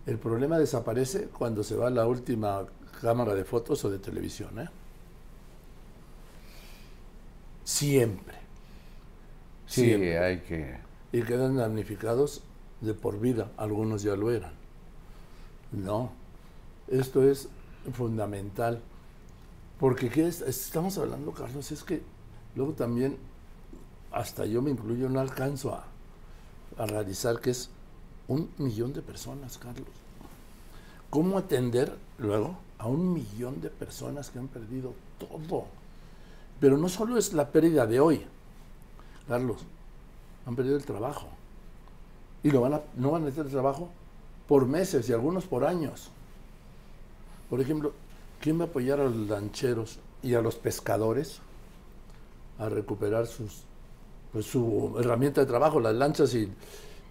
El 0.07 0.19
problema 0.19 0.61
desaparece 0.61 1.25
cuando 1.27 1.65
se 1.65 1.75
va 1.75 1.89
a 1.89 1.91
la 1.91 2.07
última 2.07 2.65
cámara 3.01 3.35
de 3.35 3.45
fotos 3.45 3.85
o 3.85 3.91
de 3.91 3.99
televisión. 3.99 4.61
¿eh? 4.61 4.69
Siempre. 7.65 8.40
Sí, 9.71 9.85
Siempre. 9.85 10.19
hay 10.19 10.39
que... 10.41 10.79
Y 11.13 11.23
quedan 11.23 11.57
damnificados 11.57 12.43
de 12.81 12.93
por 12.93 13.21
vida. 13.21 13.53
Algunos 13.57 14.03
ya 14.03 14.17
lo 14.17 14.33
eran. 14.33 14.53
No. 15.71 16.11
Esto 16.89 17.23
es 17.23 17.49
fundamental. 17.93 18.81
Porque 19.79 20.11
¿qué 20.11 20.27
es? 20.27 20.41
estamos 20.41 20.99
hablando, 20.99 21.31
Carlos, 21.31 21.71
es 21.71 21.85
que 21.85 22.03
luego 22.57 22.73
también, 22.73 23.17
hasta 24.11 24.45
yo 24.45 24.61
me 24.61 24.73
incluyo, 24.73 25.09
no 25.09 25.21
alcanzo 25.21 25.73
a, 25.73 25.85
a 26.77 26.87
realizar 26.87 27.41
que 27.41 27.51
es 27.51 27.71
un 28.27 28.51
millón 28.59 28.93
de 28.93 29.03
personas, 29.03 29.57
Carlos. 29.57 29.87
¿Cómo 31.11 31.39
atender 31.39 31.97
luego 32.19 32.59
a 32.79 32.89
un 32.89 33.13
millón 33.13 33.61
de 33.61 33.71
personas 33.71 34.31
que 34.31 34.41
han 34.41 34.49
perdido 34.49 34.95
todo? 35.21 35.67
Pero 36.59 36.77
no 36.77 36.89
solo 36.89 37.17
es 37.17 37.33
la 37.35 37.51
pérdida 37.53 37.87
de 37.87 38.01
hoy, 38.01 38.27
Carlos, 39.31 39.59
han 40.45 40.57
perdido 40.57 40.77
el 40.77 40.85
trabajo. 40.85 41.29
Y 42.43 42.51
lo 42.51 42.63
van 42.63 42.75
a, 42.75 42.81
no 42.97 43.13
van 43.13 43.25
a 43.29 43.31
tener 43.31 43.49
trabajo 43.49 43.89
por 44.49 44.67
meses 44.67 45.09
y 45.09 45.13
algunos 45.13 45.47
por 45.47 45.65
años. 45.65 46.11
Por 47.49 47.61
ejemplo, 47.61 47.93
¿quién 48.41 48.59
va 48.59 48.65
a 48.65 48.67
apoyar 48.67 48.99
a 48.99 49.05
los 49.05 49.29
lancheros 49.29 50.01
y 50.21 50.35
a 50.35 50.43
los 50.43 50.57
pescadores 50.57 51.39
a 52.59 52.69
recuperar 52.69 53.29
sus, 53.29 53.63
pues, 54.33 54.47
su 54.47 54.97
herramienta 54.99 55.43
de 55.43 55.47
trabajo, 55.47 55.79
las 55.79 55.95
lanchas 55.95 56.35
y, 56.35 56.53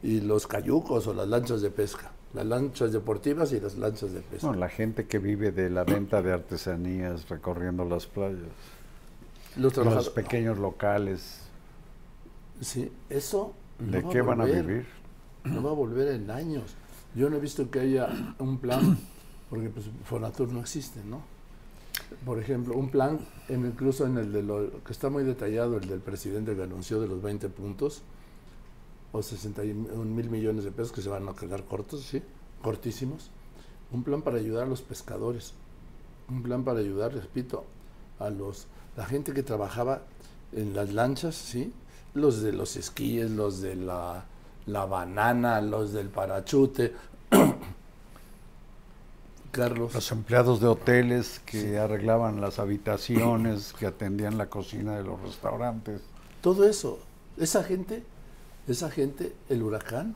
y 0.04 0.20
los 0.20 0.46
cayucos 0.46 1.08
o 1.08 1.14
las 1.14 1.28
lanchas 1.30 1.62
de 1.62 1.72
pesca? 1.72 2.12
Las 2.34 2.46
lanchas 2.46 2.92
deportivas 2.92 3.54
y 3.54 3.62
las 3.62 3.78
lanchas 3.78 4.12
de 4.12 4.20
pesca. 4.20 4.48
No, 4.48 4.56
la 4.56 4.68
gente 4.68 5.08
que 5.08 5.20
vive 5.20 5.54
de 5.54 5.70
la 5.70 5.86
venta 5.86 6.22
de 6.22 6.34
artesanías 6.34 7.30
recorriendo 7.30 7.86
las 7.86 8.08
playas. 8.08 8.52
los 9.56 10.10
pequeños 10.10 10.58
locales. 10.58 11.49
Sí, 12.62 12.92
eso. 13.10 13.54
no 13.80 13.92
¿De 13.92 14.02
va 14.02 14.10
qué 14.10 14.22
van 14.22 14.42
a 14.42 14.46
vivir? 14.46 14.86
No 15.46 15.64
va 15.64 15.72
a 15.72 15.74
volver 15.74 16.10
en 16.10 16.30
años. 16.32 16.76
Yo 17.16 17.30
no 17.30 17.38
he 17.38 17.40
visto 17.40 17.70
que 17.72 17.80
haya 17.80 18.10
un 18.40 18.58
plan, 18.60 18.98
porque 19.50 19.70
pues 19.70 19.86
Fonatur 20.06 20.52
no 20.52 20.60
existe, 20.60 21.02
¿no? 21.04 21.22
Por 22.26 22.40
ejemplo, 22.40 22.76
un 22.76 22.90
plan, 22.90 23.20
en- 23.48 23.66
incluso 23.66 24.06
en 24.06 24.18
el 24.18 24.32
de 24.32 24.44
lo 24.44 24.84
que 24.84 24.92
está 24.92 25.10
muy 25.10 25.24
detallado, 25.24 25.78
el 25.78 25.88
del 25.88 26.00
presidente 26.00 26.56
que 26.56 26.64
anunció 26.64 27.00
de 27.00 27.08
los 27.08 27.22
20 27.22 27.50
puntos, 27.50 28.02
o 29.12 29.24
61 29.24 30.14
mil 30.16 30.30
millones 30.30 30.64
de 30.66 30.72
pesos 30.72 30.92
que 30.92 31.02
se 31.02 31.10
van 31.10 31.28
a 31.28 31.34
quedar 31.34 31.64
cortos, 31.64 32.02
¿sí? 32.04 32.22
Cortísimos. 32.62 33.32
Un 33.92 34.04
plan 34.04 34.22
para 34.22 34.38
ayudar 34.38 34.64
a 34.64 34.68
los 34.68 34.82
pescadores. 34.82 35.54
Un 36.30 36.44
plan 36.44 36.64
para 36.64 36.80
ayudar, 36.80 37.14
repito, 37.14 37.66
a 38.20 38.30
los, 38.30 38.68
la 38.96 39.06
gente 39.06 39.34
que 39.34 39.42
trabajaba 39.42 40.04
en 40.52 40.76
las 40.76 40.94
lanchas, 40.94 41.34
¿sí? 41.36 41.74
Los 42.20 42.42
de 42.42 42.54
los 42.54 42.76
esquíes, 42.76 43.32
los 43.32 43.62
de 43.62 43.76
la, 43.76 44.26
la 44.66 44.86
banana, 44.86 45.62
los 45.62 45.94
del 45.94 46.10
parachute. 46.10 46.94
Carlos. 49.52 49.94
Los 49.94 50.12
empleados 50.12 50.62
de 50.62 50.68
hoteles 50.68 51.42
que 51.46 51.80
arreglaban 51.80 52.40
las 52.40 52.60
habitaciones, 52.60 53.74
que 53.74 53.88
atendían 53.88 54.38
la 54.38 54.48
cocina 54.48 54.96
de 54.96 55.04
los 55.04 55.20
restaurantes. 55.22 56.02
Todo 56.42 56.68
eso, 56.68 57.00
esa 57.38 57.64
gente, 57.64 58.04
esa 58.68 58.92
gente, 58.92 59.34
el 59.50 59.64
huracán, 59.64 60.16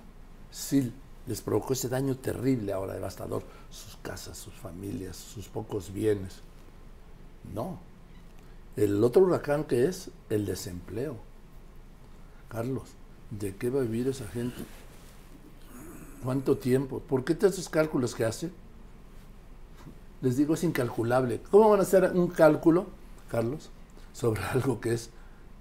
sí 0.52 0.94
les 1.26 1.42
provocó 1.42 1.74
ese 1.74 1.90
daño 1.90 2.18
terrible 2.18 2.74
ahora, 2.74 2.94
devastador, 2.94 3.44
sus 3.70 3.98
casas, 3.98 4.38
sus 4.38 4.54
familias, 4.54 5.16
sus 5.16 5.48
pocos 5.48 5.94
bienes. 5.94 6.42
No. 7.54 7.80
El 8.76 9.04
otro 9.04 9.24
huracán 9.24 9.64
que 9.64 9.86
es 9.86 10.10
el 10.30 10.46
desempleo. 10.46 11.18
Carlos, 12.54 12.84
¿de 13.32 13.56
qué 13.56 13.72
va 13.72 13.80
a 13.80 13.84
vivir 13.84 14.08
esa 14.08 14.28
gente? 14.28 14.64
¿Cuánto 16.24 16.56
tiempo? 16.56 17.00
¿Por 17.00 17.26
qué 17.26 17.34
todos 17.34 17.54
esos 17.56 17.68
cálculos 17.68 18.14
que 18.14 18.26
hace? 18.26 18.52
Les 20.22 20.38
digo, 20.38 20.54
es 20.54 20.64
incalculable. 20.64 21.42
¿Cómo 21.50 21.72
van 21.72 21.80
a 21.80 21.84
hacer 21.84 22.12
un 22.14 22.28
cálculo, 22.28 22.86
Carlos, 23.30 23.72
sobre 24.14 24.44
algo 24.54 24.80
que 24.80 24.94
es 24.94 25.10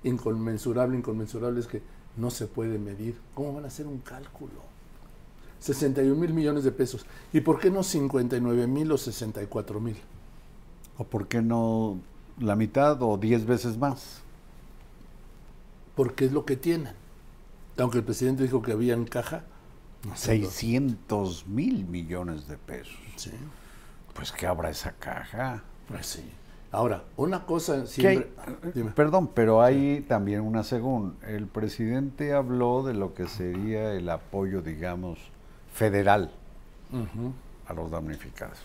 inconmensurable? 0.05 0.97
Inconmensurable 0.99 1.61
es 1.61 1.67
que 1.67 1.83
no 2.19 2.31
se 2.31 2.47
puede 2.47 2.79
medir. 2.79 3.19
¿Cómo 3.35 3.55
van 3.55 3.65
a 3.65 3.69
hacer 3.69 3.87
un 3.87 3.99
cálculo? 3.99 4.61
61 5.61 6.15
mil 6.15 6.35
millones 6.35 6.63
de 6.63 6.73
pesos. 6.73 7.07
¿Y 7.33 7.41
por 7.41 7.59
qué 7.59 7.71
no 7.71 7.83
59 7.83 8.67
mil 8.67 8.93
o 8.93 8.99
64 8.99 9.81
mil? 9.81 9.97
¿O 10.99 11.05
por 11.05 11.27
qué 11.27 11.41
no 11.41 11.99
la 12.39 12.55
mitad 12.55 13.01
o 13.01 13.17
10 13.17 13.47
veces 13.47 13.79
más? 13.79 14.23
Porque 15.95 16.27
es 16.27 16.33
lo 16.33 16.45
que 16.45 16.57
tienen. 16.57 16.95
Aunque 17.79 17.99
el 17.99 18.05
presidente 18.05 18.43
dijo 18.43 18.63
que 18.63 18.73
había 18.73 18.95
en 18.95 19.05
caja. 19.05 19.45
No 20.07 20.17
600 20.17 21.47
mil 21.47 21.85
millones 21.85 22.49
de 22.49 22.59
pesos. 22.59 22.97
Sí. 23.17 23.31
Pues 24.15 24.33
que 24.33 24.47
abra 24.47 24.71
esa 24.71 24.93
caja. 24.93 25.63
Pues 25.89 26.07
sí. 26.07 26.29
Ahora, 26.73 27.05
una 27.17 27.45
cosa 27.45 27.87
siempre... 27.87 28.31
Hay, 28.75 28.83
perdón, 28.95 29.29
pero 29.35 29.63
hay 29.63 30.01
también 30.09 30.41
una 30.41 30.65
según. 30.65 31.17
El 31.27 31.47
presidente 31.47 32.33
habló 32.33 32.83
de 32.83 32.95
lo 32.95 33.15
que 33.15 33.29
sería 33.29 33.93
el 33.93 34.09
apoyo, 34.09 34.63
digamos, 34.63 35.19
federal 35.75 36.31
uh 36.91 36.97
-huh. 36.97 37.33
a 37.67 37.75
los 37.75 37.91
damnificados. 37.91 38.59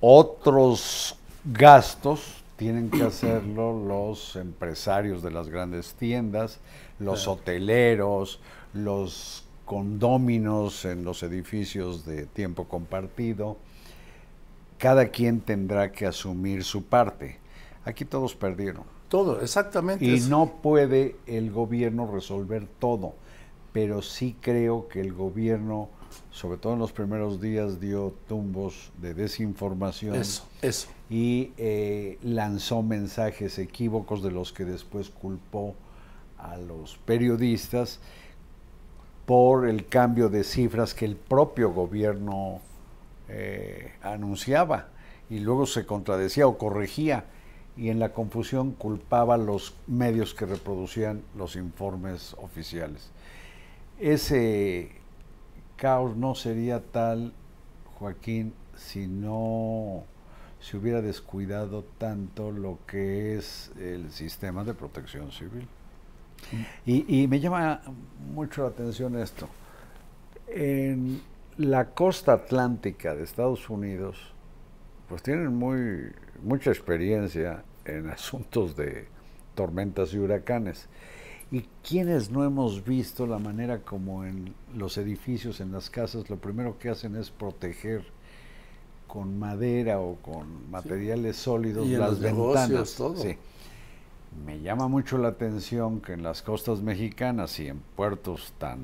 Otros 0.00 1.16
gastos 1.44 2.37
tienen 2.58 2.90
que 2.90 3.04
hacerlo 3.04 3.72
los 3.72 4.34
empresarios 4.34 5.22
de 5.22 5.30
las 5.30 5.48
grandes 5.48 5.94
tiendas, 5.94 6.58
los 6.98 7.22
claro. 7.22 7.38
hoteleros, 7.38 8.40
los 8.74 9.44
condóminos 9.64 10.84
en 10.84 11.04
los 11.04 11.22
edificios 11.22 12.04
de 12.04 12.26
tiempo 12.26 12.64
compartido. 12.64 13.58
Cada 14.76 15.06
quien 15.08 15.40
tendrá 15.40 15.92
que 15.92 16.04
asumir 16.04 16.64
su 16.64 16.82
parte. 16.82 17.38
Aquí 17.84 18.04
todos 18.04 18.34
perdieron. 18.34 18.82
Todo, 19.08 19.40
exactamente. 19.40 20.04
Y 20.04 20.20
no 20.20 20.54
puede 20.60 21.14
el 21.26 21.52
gobierno 21.52 22.10
resolver 22.12 22.66
todo, 22.80 23.14
pero 23.72 24.02
sí 24.02 24.36
creo 24.40 24.88
que 24.88 25.00
el 25.00 25.12
gobierno, 25.12 25.90
sobre 26.30 26.58
todo 26.58 26.74
en 26.74 26.78
los 26.78 26.92
primeros 26.92 27.40
días, 27.40 27.80
dio 27.80 28.14
tumbos 28.28 28.90
de 29.00 29.14
desinformación. 29.14 30.14
Eso, 30.14 30.46
eso. 30.62 30.88
Y 31.10 31.52
eh, 31.56 32.18
lanzó 32.22 32.82
mensajes 32.82 33.58
equívocos 33.58 34.22
de 34.22 34.30
los 34.30 34.52
que 34.52 34.64
después 34.64 35.10
culpó 35.10 35.74
a 36.38 36.56
los 36.56 36.96
periodistas 36.98 38.00
por 39.26 39.68
el 39.68 39.86
cambio 39.86 40.28
de 40.28 40.44
cifras 40.44 40.94
que 40.94 41.04
el 41.04 41.16
propio 41.16 41.70
gobierno 41.72 42.60
eh, 43.28 43.92
anunciaba 44.02 44.88
y 45.28 45.40
luego 45.40 45.66
se 45.66 45.84
contradecía 45.84 46.46
o 46.46 46.56
corregía 46.56 47.24
y 47.76 47.90
en 47.90 47.98
la 47.98 48.12
confusión 48.12 48.72
culpaba 48.72 49.34
a 49.34 49.38
los 49.38 49.74
medios 49.86 50.34
que 50.34 50.46
reproducían 50.46 51.22
los 51.36 51.56
informes 51.56 52.34
oficiales. 52.38 53.10
Ese 54.00 54.97
caos 55.78 56.16
no 56.16 56.34
sería 56.34 56.82
tal, 56.82 57.32
Joaquín, 57.98 58.52
si 58.76 59.06
no 59.06 60.04
se 60.60 60.76
hubiera 60.76 61.00
descuidado 61.00 61.84
tanto 61.96 62.50
lo 62.50 62.80
que 62.86 63.38
es 63.38 63.70
el 63.78 64.10
sistema 64.10 64.64
de 64.64 64.74
protección 64.74 65.32
civil. 65.32 65.66
Y, 66.86 67.26
me 67.26 67.40
llama 67.40 67.80
mucho 68.32 68.62
la 68.62 68.68
atención 68.68 69.18
esto. 69.18 69.48
En 70.46 71.20
la 71.56 71.86
costa 71.90 72.32
atlántica 72.34 73.14
de 73.14 73.24
Estados 73.24 73.68
Unidos, 73.68 74.32
pues 75.08 75.22
tienen 75.22 75.54
muy, 75.54 76.12
mucha 76.42 76.70
experiencia 76.70 77.64
en 77.84 78.08
asuntos 78.10 78.76
de 78.76 79.06
tormentas 79.54 80.12
y 80.14 80.18
huracanes. 80.18 80.88
Y 81.50 81.62
quienes 81.82 82.30
no 82.30 82.44
hemos 82.44 82.84
visto 82.84 83.26
la 83.26 83.38
manera 83.38 83.80
como 83.80 84.24
en 84.24 84.54
los 84.76 84.98
edificios, 84.98 85.60
en 85.60 85.72
las 85.72 85.88
casas, 85.88 86.28
lo 86.28 86.36
primero 86.36 86.78
que 86.78 86.90
hacen 86.90 87.16
es 87.16 87.30
proteger 87.30 88.04
con 89.06 89.38
madera 89.38 89.98
o 90.00 90.16
con 90.16 90.70
materiales 90.70 91.36
sí. 91.36 91.42
sólidos 91.44 91.86
y 91.86 91.96
las 91.96 92.20
ventanas. 92.20 92.68
Negocios, 92.68 92.94
todo. 92.94 93.16
Sí. 93.16 93.36
Me 94.44 94.60
llama 94.60 94.88
mucho 94.88 95.16
la 95.16 95.28
atención 95.28 96.00
que 96.00 96.12
en 96.12 96.22
las 96.22 96.42
costas 96.42 96.82
mexicanas 96.82 97.58
y 97.58 97.68
en 97.68 97.80
puertos 97.96 98.52
tan 98.58 98.80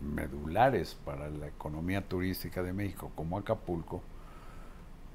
medulares 0.00 0.96
para 1.04 1.30
la 1.30 1.48
economía 1.48 2.06
turística 2.06 2.62
de 2.62 2.72
México 2.72 3.10
como 3.14 3.38
Acapulco, 3.38 4.02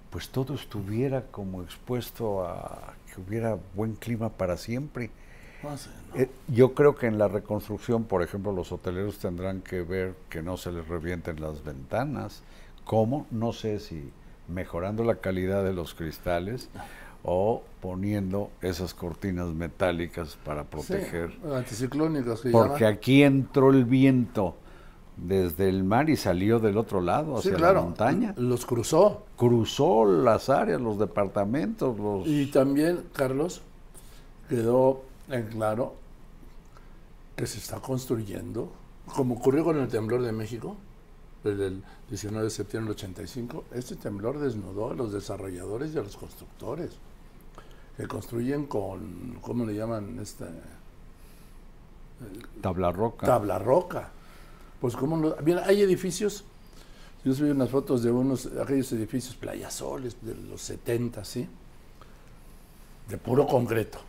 pues 0.09 0.29
todo 0.29 0.55
estuviera 0.55 1.27
como 1.27 1.61
expuesto 1.61 2.45
a 2.45 2.93
que 3.05 3.21
hubiera 3.21 3.57
buen 3.75 3.95
clima 3.95 4.29
para 4.29 4.57
siempre. 4.57 5.11
No. 5.73 6.21
Eh, 6.21 6.29
yo 6.47 6.73
creo 6.73 6.95
que 6.95 7.07
en 7.07 7.17
la 7.17 7.27
reconstrucción, 7.27 8.03
por 8.03 8.21
ejemplo, 8.23 8.51
los 8.51 8.71
hoteleros 8.71 9.17
tendrán 9.17 9.61
que 9.61 9.81
ver 9.81 10.13
que 10.29 10.41
no 10.41 10.57
se 10.57 10.71
les 10.71 10.87
revienten 10.87 11.41
las 11.41 11.63
ventanas. 11.63 12.41
¿Cómo? 12.85 13.25
No 13.31 13.51
sé 13.53 13.79
si 13.79 14.11
mejorando 14.47 15.03
la 15.03 15.15
calidad 15.15 15.63
de 15.63 15.73
los 15.73 15.93
cristales 15.95 16.69
o 17.23 17.63
poniendo 17.81 18.51
esas 18.61 18.93
cortinas 18.93 19.47
metálicas 19.47 20.37
para 20.45 20.63
proteger. 20.63 21.31
Sí, 21.31 21.37
anticiclónicas 21.51 22.41
que 22.41 22.51
Porque 22.51 22.81
llaman. 22.81 22.93
aquí 22.93 23.23
entró 23.23 23.71
el 23.71 23.85
viento 23.85 24.55
desde 25.17 25.69
el 25.69 25.83
mar 25.83 26.09
y 26.09 26.17
salió 26.17 26.59
del 26.59 26.77
otro 26.77 27.01
lado, 27.01 27.41
Sí, 27.41 27.47
hacia 27.49 27.57
claro, 27.57 27.75
la 27.75 27.81
montaña. 27.81 28.33
Los 28.37 28.65
cruzó. 28.65 29.23
Cruzó 29.37 30.05
las 30.05 30.49
áreas, 30.49 30.79
los 30.79 30.99
departamentos, 30.99 31.97
los... 31.97 32.27
Y 32.27 32.47
también, 32.47 32.99
Carlos, 33.13 33.61
quedó 34.49 35.01
en 35.29 35.47
claro 35.47 35.95
que 37.35 37.45
se 37.47 37.57
está 37.57 37.79
construyendo, 37.79 38.71
como 39.13 39.35
ocurrió 39.35 39.63
con 39.63 39.77
el 39.77 39.87
temblor 39.87 40.21
de 40.21 40.31
México, 40.31 40.77
el 41.43 41.57
del 41.57 41.83
19 42.09 42.45
de 42.45 42.49
septiembre 42.49 42.93
del 42.93 42.97
85, 42.97 43.65
este 43.73 43.95
temblor 43.95 44.39
desnudó 44.39 44.91
a 44.91 44.93
los 44.95 45.11
desarrolladores 45.11 45.93
y 45.93 45.97
a 45.97 46.01
los 46.01 46.15
constructores, 46.17 46.91
que 47.97 48.07
construyen 48.07 48.65
con, 48.65 49.37
¿cómo 49.41 49.65
le 49.65 49.75
llaman? 49.75 50.19
Este, 50.19 50.45
Tabla 52.61 52.91
roca. 52.91 53.25
tabla 53.25 53.59
roca. 53.59 54.09
Pues 54.79 54.95
como 54.95 55.17
no, 55.17 55.35
hay 55.65 55.81
edificios, 55.81 56.43
yo 57.23 57.33
subí 57.33 57.49
unas 57.49 57.69
fotos 57.69 58.03
de 58.03 58.11
unos, 58.11 58.47
aquellos 58.61 58.91
edificios 58.93 59.35
playasoles 59.35 60.17
de 60.21 60.35
los 60.35 60.61
70, 60.61 61.25
¿sí? 61.25 61.47
De 63.09 63.17
puro 63.17 63.47
concreto. 63.47 63.99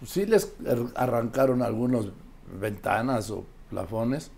Pues 0.00 0.10
sí 0.10 0.26
les 0.26 0.52
ar- 0.68 0.92
arrancaron 0.96 1.62
algunos 1.62 2.10
ventanas 2.60 3.30
o 3.30 3.44
plafones, 3.70 4.30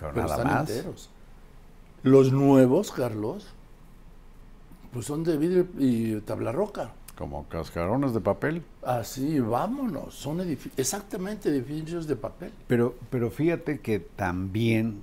pero, 0.00 0.12
pero 0.14 0.26
nada 0.26 0.36
están 0.36 0.52
más. 0.54 0.70
enteros. 0.70 1.10
Los 2.02 2.32
nuevos, 2.32 2.90
Carlos, 2.90 3.46
pues 4.92 5.06
son 5.06 5.22
de 5.24 5.36
vidrio 5.36 5.66
y 5.78 6.20
tabla 6.22 6.50
roca. 6.52 6.92
Como 7.16 7.46
cascarones 7.48 8.14
de 8.14 8.20
papel. 8.20 8.62
Así, 8.82 9.38
vámonos. 9.38 10.14
Son 10.14 10.40
exactamente 10.76 11.50
edificios 11.50 12.06
de 12.06 12.16
papel. 12.16 12.52
Pero, 12.66 12.96
pero 13.10 13.30
fíjate 13.30 13.80
que 13.80 14.00
también, 14.00 15.02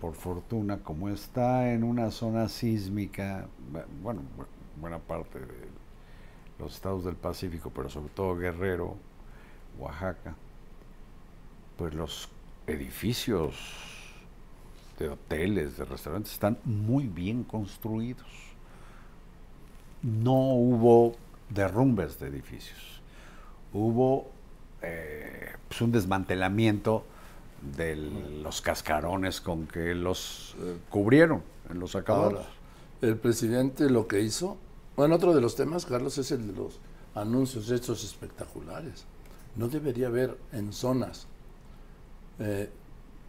por 0.00 0.14
fortuna, 0.14 0.78
como 0.78 1.08
está 1.10 1.72
en 1.72 1.84
una 1.84 2.10
zona 2.10 2.48
sísmica, 2.48 3.46
bu- 3.72 3.84
bueno, 4.02 4.22
bu- 4.36 4.80
buena 4.80 4.98
parte 4.98 5.38
de 5.38 5.46
los 6.58 6.74
estados 6.74 7.04
del 7.04 7.16
Pacífico, 7.16 7.70
pero 7.70 7.88
sobre 7.90 8.08
todo 8.08 8.34
Guerrero, 8.36 8.96
Oaxaca, 9.78 10.34
pues 11.76 11.94
los 11.94 12.28
edificios 12.66 13.54
de 14.98 15.10
hoteles, 15.10 15.76
de 15.76 15.84
restaurantes, 15.84 16.32
están 16.32 16.58
muy 16.64 17.06
bien 17.06 17.44
construidos. 17.44 18.26
no 20.02 20.54
hubo 20.54 21.16
derrumbes 21.50 22.18
de 22.20 22.28
edificios. 22.28 23.00
Hubo 23.72 24.26
eh, 24.82 25.52
pues, 25.68 25.80
un 25.80 25.92
desmantelamiento 25.92 27.04
de 27.76 27.96
los 27.96 28.60
cascarones 28.60 29.40
con 29.40 29.66
que 29.66 29.94
los 29.94 30.54
eh, 30.60 30.76
cubrieron 30.90 31.42
en 31.70 31.80
los 31.80 31.96
acabados. 31.96 32.46
El 33.02 33.16
presidente 33.16 33.90
lo 33.90 34.06
que 34.06 34.20
hizo, 34.20 34.56
bueno, 34.96 35.16
otro 35.16 35.34
de 35.34 35.40
los 35.40 35.56
temas, 35.56 35.84
Carlos, 35.84 36.16
es 36.18 36.30
el 36.30 36.46
de 36.46 36.52
los 36.54 36.78
anuncios 37.14 37.70
estos 37.70 38.04
espectaculares. 38.04 39.06
No 39.56 39.68
debería 39.68 40.08
haber 40.08 40.36
en 40.52 40.72
zonas 40.72 41.26
eh, 42.38 42.68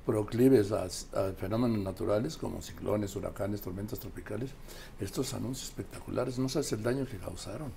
proclives 0.06 0.72
a, 0.72 0.84
a 0.86 1.32
fenómenos 1.38 1.80
naturales 1.80 2.38
como 2.38 2.62
ciclones, 2.62 3.16
huracanes, 3.16 3.62
tormentas 3.62 4.00
tropicales, 4.00 4.52
estos 5.00 5.34
anuncios 5.34 5.70
espectaculares, 5.70 6.38
no 6.40 6.50
sabes 6.50 6.72
el 6.74 6.84
daño 6.84 7.06
que 7.06 7.18
causaron. 7.18 7.72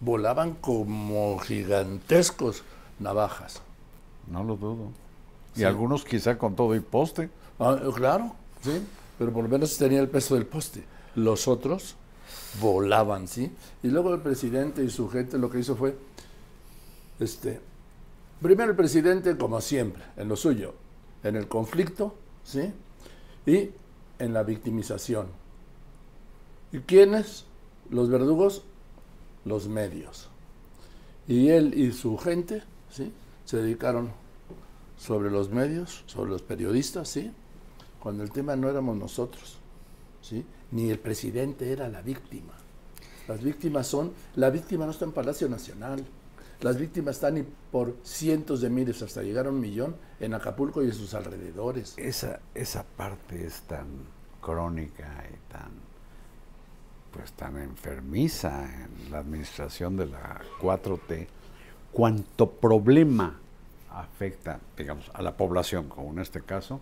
Volaban 0.00 0.54
como 0.54 1.38
gigantescos 1.38 2.62
navajas. 3.00 3.60
No 4.30 4.44
lo 4.44 4.56
dudo. 4.56 4.90
Y 5.54 5.60
Sí. 5.60 5.64
algunos 5.64 6.04
quizá 6.04 6.38
con 6.38 6.54
todo 6.54 6.74
y 6.76 6.80
poste. 6.80 7.30
Ah, 7.58 7.76
claro, 7.94 8.34
sí, 8.62 8.80
pero 9.18 9.32
por 9.32 9.42
lo 9.42 9.48
menos 9.48 9.76
tenía 9.76 10.00
el 10.00 10.08
peso 10.08 10.34
del 10.34 10.46
poste. 10.46 10.84
Los 11.16 11.48
otros 11.48 11.96
volaban, 12.60 13.26
¿sí? 13.26 13.50
Y 13.82 13.88
luego 13.88 14.14
el 14.14 14.20
presidente 14.20 14.84
y 14.84 14.90
su 14.90 15.08
gente 15.08 15.38
lo 15.38 15.50
que 15.50 15.58
hizo 15.58 15.74
fue, 15.74 15.96
este, 17.20 17.60
primero 18.40 18.70
el 18.70 18.76
presidente, 18.76 19.36
como 19.36 19.60
siempre, 19.60 20.02
en 20.16 20.28
lo 20.28 20.36
suyo, 20.36 20.74
en 21.22 21.36
el 21.36 21.48
conflicto, 21.48 22.14
¿sí? 22.44 22.72
Y 23.46 23.70
en 24.18 24.32
la 24.32 24.42
victimización. 24.42 25.28
¿Y 26.72 26.80
quiénes? 26.80 27.44
Los 27.90 28.10
verdugos, 28.10 28.64
los 29.44 29.68
medios. 29.68 30.28
Y 31.26 31.48
él 31.48 31.74
y 31.74 31.92
su 31.92 32.16
gente, 32.18 32.62
¿sí? 32.90 33.12
Se 33.44 33.56
dedicaron 33.58 34.10
sobre 34.98 35.30
los 35.30 35.50
medios, 35.50 36.02
sobre 36.06 36.30
los 36.30 36.42
periodistas, 36.42 37.08
¿sí? 37.08 37.30
Cuando 38.00 38.22
el 38.22 38.30
tema 38.30 38.56
no 38.56 38.68
éramos 38.68 38.96
nosotros, 38.96 39.58
¿sí? 40.22 40.44
Ni 40.70 40.90
el 40.90 40.98
presidente 40.98 41.72
era 41.72 41.88
la 41.88 42.02
víctima. 42.02 42.52
Las 43.26 43.42
víctimas 43.42 43.86
son, 43.86 44.12
la 44.36 44.50
víctima 44.50 44.86
no 44.86 44.92
está 44.92 45.04
en 45.04 45.12
Palacio 45.12 45.48
Nacional. 45.48 46.04
Las 46.60 46.76
víctimas 46.76 47.16
están 47.16 47.46
por 47.70 47.96
cientos 48.02 48.60
de 48.60 48.70
miles 48.70 49.00
hasta 49.02 49.22
llegar 49.22 49.46
a 49.46 49.50
un 49.50 49.60
millón 49.60 49.96
en 50.18 50.34
Acapulco 50.34 50.82
y 50.82 50.86
en 50.86 50.92
sus 50.92 51.14
alrededores. 51.14 51.94
Esa, 51.96 52.40
esa 52.54 52.84
parte 52.84 53.46
es 53.46 53.62
tan 53.62 53.86
crónica 54.40 55.24
y 55.32 55.52
tan 55.52 55.88
pues 57.12 57.32
tan 57.32 57.56
enfermiza 57.56 58.64
en 58.64 59.10
la 59.10 59.18
administración 59.18 59.96
de 59.96 60.06
la 60.06 60.40
4T, 60.60 61.26
cuanto 61.92 62.50
problema 62.50 63.38
afecta, 63.90 64.60
digamos, 64.76 65.10
a 65.14 65.22
la 65.22 65.36
población, 65.36 65.88
como 65.88 66.10
en 66.12 66.18
este 66.18 66.42
caso, 66.42 66.80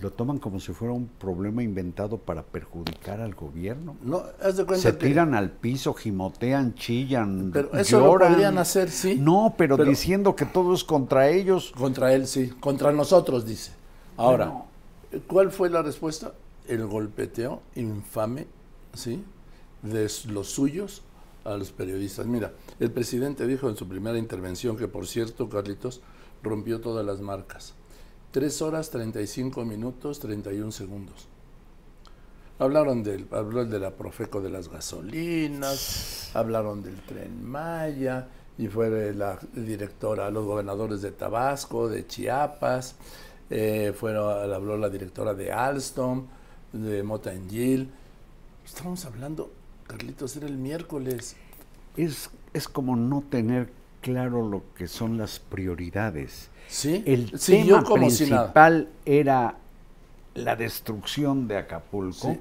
lo 0.00 0.10
toman 0.12 0.38
como 0.38 0.60
si 0.60 0.72
fuera 0.72 0.94
un 0.94 1.06
problema 1.08 1.62
inventado 1.62 2.18
para 2.18 2.42
perjudicar 2.42 3.20
al 3.20 3.34
gobierno. 3.34 3.96
No, 4.02 4.22
haz 4.42 4.56
de 4.56 4.64
cuenta 4.64 4.82
Se 4.82 4.96
que- 4.96 5.06
tiran 5.08 5.34
al 5.34 5.50
piso, 5.50 5.94
gimotean, 5.94 6.74
chillan, 6.74 7.50
Pero 7.52 7.72
eso 7.76 7.98
lo 8.00 8.06
lloran. 8.06 8.32
podrían 8.32 8.58
hacer, 8.58 8.90
sí. 8.90 9.16
No, 9.20 9.54
pero, 9.56 9.76
Pero- 9.76 9.88
diciendo 9.90 10.34
que 10.36 10.46
todo 10.46 10.74
es 10.74 10.84
contra 10.84 11.28
ellos. 11.28 11.72
Contra 11.76 12.12
él, 12.14 12.26
sí. 12.26 12.48
Contra 12.60 12.92
nosotros, 12.92 13.46
dice. 13.46 13.72
Ahora, 14.16 14.52
¿cuál 15.26 15.50
fue 15.50 15.70
la 15.70 15.82
respuesta? 15.82 16.32
El 16.68 16.86
golpeteo 16.86 17.62
infame, 17.74 18.46
¿sí? 18.94 19.24
De 19.82 20.08
los 20.28 20.48
suyos 20.48 21.02
a 21.44 21.56
los 21.56 21.72
periodistas. 21.72 22.26
Mira, 22.26 22.52
el 22.78 22.90
presidente 22.90 23.46
dijo 23.46 23.68
en 23.68 23.76
su 23.76 23.88
primera 23.88 24.18
intervención, 24.18 24.76
que 24.76 24.88
por 24.88 25.06
cierto, 25.06 25.48
Carlitos, 25.48 26.00
rompió 26.42 26.80
todas 26.80 27.04
las 27.04 27.20
marcas. 27.20 27.74
Tres 28.30 28.62
horas, 28.62 28.90
35 28.90 29.64
minutos, 29.64 30.20
31 30.20 30.70
segundos. 30.70 31.26
Hablaron 32.60 33.02
del, 33.02 33.26
habló 33.32 33.64
de 33.64 33.80
la 33.80 33.90
Profeco 33.90 34.40
de 34.40 34.50
las 34.50 34.68
gasolinas, 34.68 36.30
hablaron 36.34 36.82
del 36.82 37.00
tren 37.00 37.44
Maya, 37.44 38.28
y 38.56 38.68
fue 38.68 39.12
la 39.14 39.38
directora, 39.52 40.30
los 40.30 40.44
gobernadores 40.44 41.02
de 41.02 41.10
Tabasco, 41.10 41.88
de 41.88 42.06
Chiapas, 42.06 42.94
eh, 43.48 43.92
fueron, 43.98 44.52
habló 44.52 44.76
la 44.76 44.90
directora 44.90 45.34
de 45.34 45.50
Alstom, 45.50 46.26
de 46.72 47.02
Mota 47.02 47.32
Engil. 47.32 47.90
Estábamos 48.64 49.04
hablando, 49.06 49.50
Carlitos, 49.88 50.36
era 50.36 50.46
el 50.46 50.56
miércoles. 50.56 51.34
Es, 51.96 52.30
es 52.52 52.68
como 52.68 52.94
no 52.94 53.24
tener 53.28 53.79
claro 54.00 54.48
lo 54.48 54.62
que 54.74 54.86
son 54.88 55.16
las 55.18 55.38
prioridades. 55.38 56.50
¿Sí? 56.68 57.02
El 57.06 57.32
tema 57.32 57.84
si 57.84 57.92
principal 57.94 58.88
era 59.04 59.56
la 60.34 60.56
destrucción 60.56 61.48
de 61.48 61.56
Acapulco 61.58 62.32
Sí. 62.32 62.40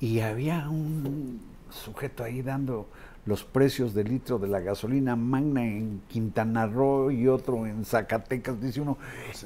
y 0.00 0.20
había 0.20 0.68
un 0.68 1.40
sujeto 1.70 2.22
ahí 2.24 2.42
dando 2.42 2.86
los 3.24 3.44
precios 3.44 3.92
de 3.92 4.04
litro 4.04 4.38
de 4.38 4.48
la 4.48 4.60
gasolina 4.60 5.14
magna 5.14 5.62
en 5.62 6.00
Quintana 6.08 6.66
Roo 6.66 7.10
y 7.10 7.28
otro 7.28 7.66
en 7.66 7.84
Zacatecas. 7.84 8.58
Dice 8.60 8.80
uno, 8.80 8.96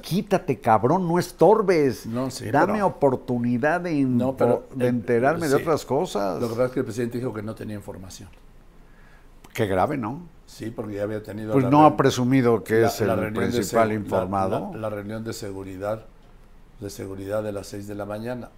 quítate 0.01 0.59
cabrón, 0.59 1.05
no 1.07 1.19
estorbes. 1.19 2.05
No, 2.05 2.31
sí, 2.31 2.49
Dame 2.49 2.73
pero- 2.73 2.87
oportunidad 2.87 3.81
de, 3.81 3.93
No, 4.03 4.37
pero, 4.37 4.67
de 4.75 4.85
eh, 4.85 4.89
enterarme 4.89 5.47
de 5.49 5.55
sí. 5.57 5.61
otras 5.61 5.85
cosas. 5.85 6.41
Lo 6.41 6.47
que 6.47 6.53
pasa 6.55 6.65
es 6.67 6.71
que 6.71 6.79
el 6.79 6.85
presidente 6.85 7.17
dijo 7.17 7.33
que 7.33 7.41
no 7.43 7.55
tenía 7.55 7.75
información. 7.75 8.29
Qué 9.53 9.65
grave, 9.67 9.97
¿no? 9.97 10.21
Sí, 10.47 10.69
porque 10.71 10.95
ya 10.95 11.03
había 11.03 11.23
tenido... 11.23 11.53
Pues 11.53 11.65
no 11.65 11.85
ha 11.85 11.95
presumido 11.97 12.63
que 12.63 12.81
la- 12.81 12.87
es 12.87 12.99
la 13.01 13.13
el 13.13 13.33
principal 13.33 13.91
informado. 13.91 14.71
La, 14.73 14.79
la 14.81 14.89
reunión 14.89 15.23
de 15.23 15.33
seguridad, 15.33 16.05
de 16.79 16.89
seguridad 16.89 17.41
de 17.43 17.51
las 17.51 17.67
6 17.67 17.87
de 17.87 17.95
la 17.95 18.05
mañana, 18.05 18.49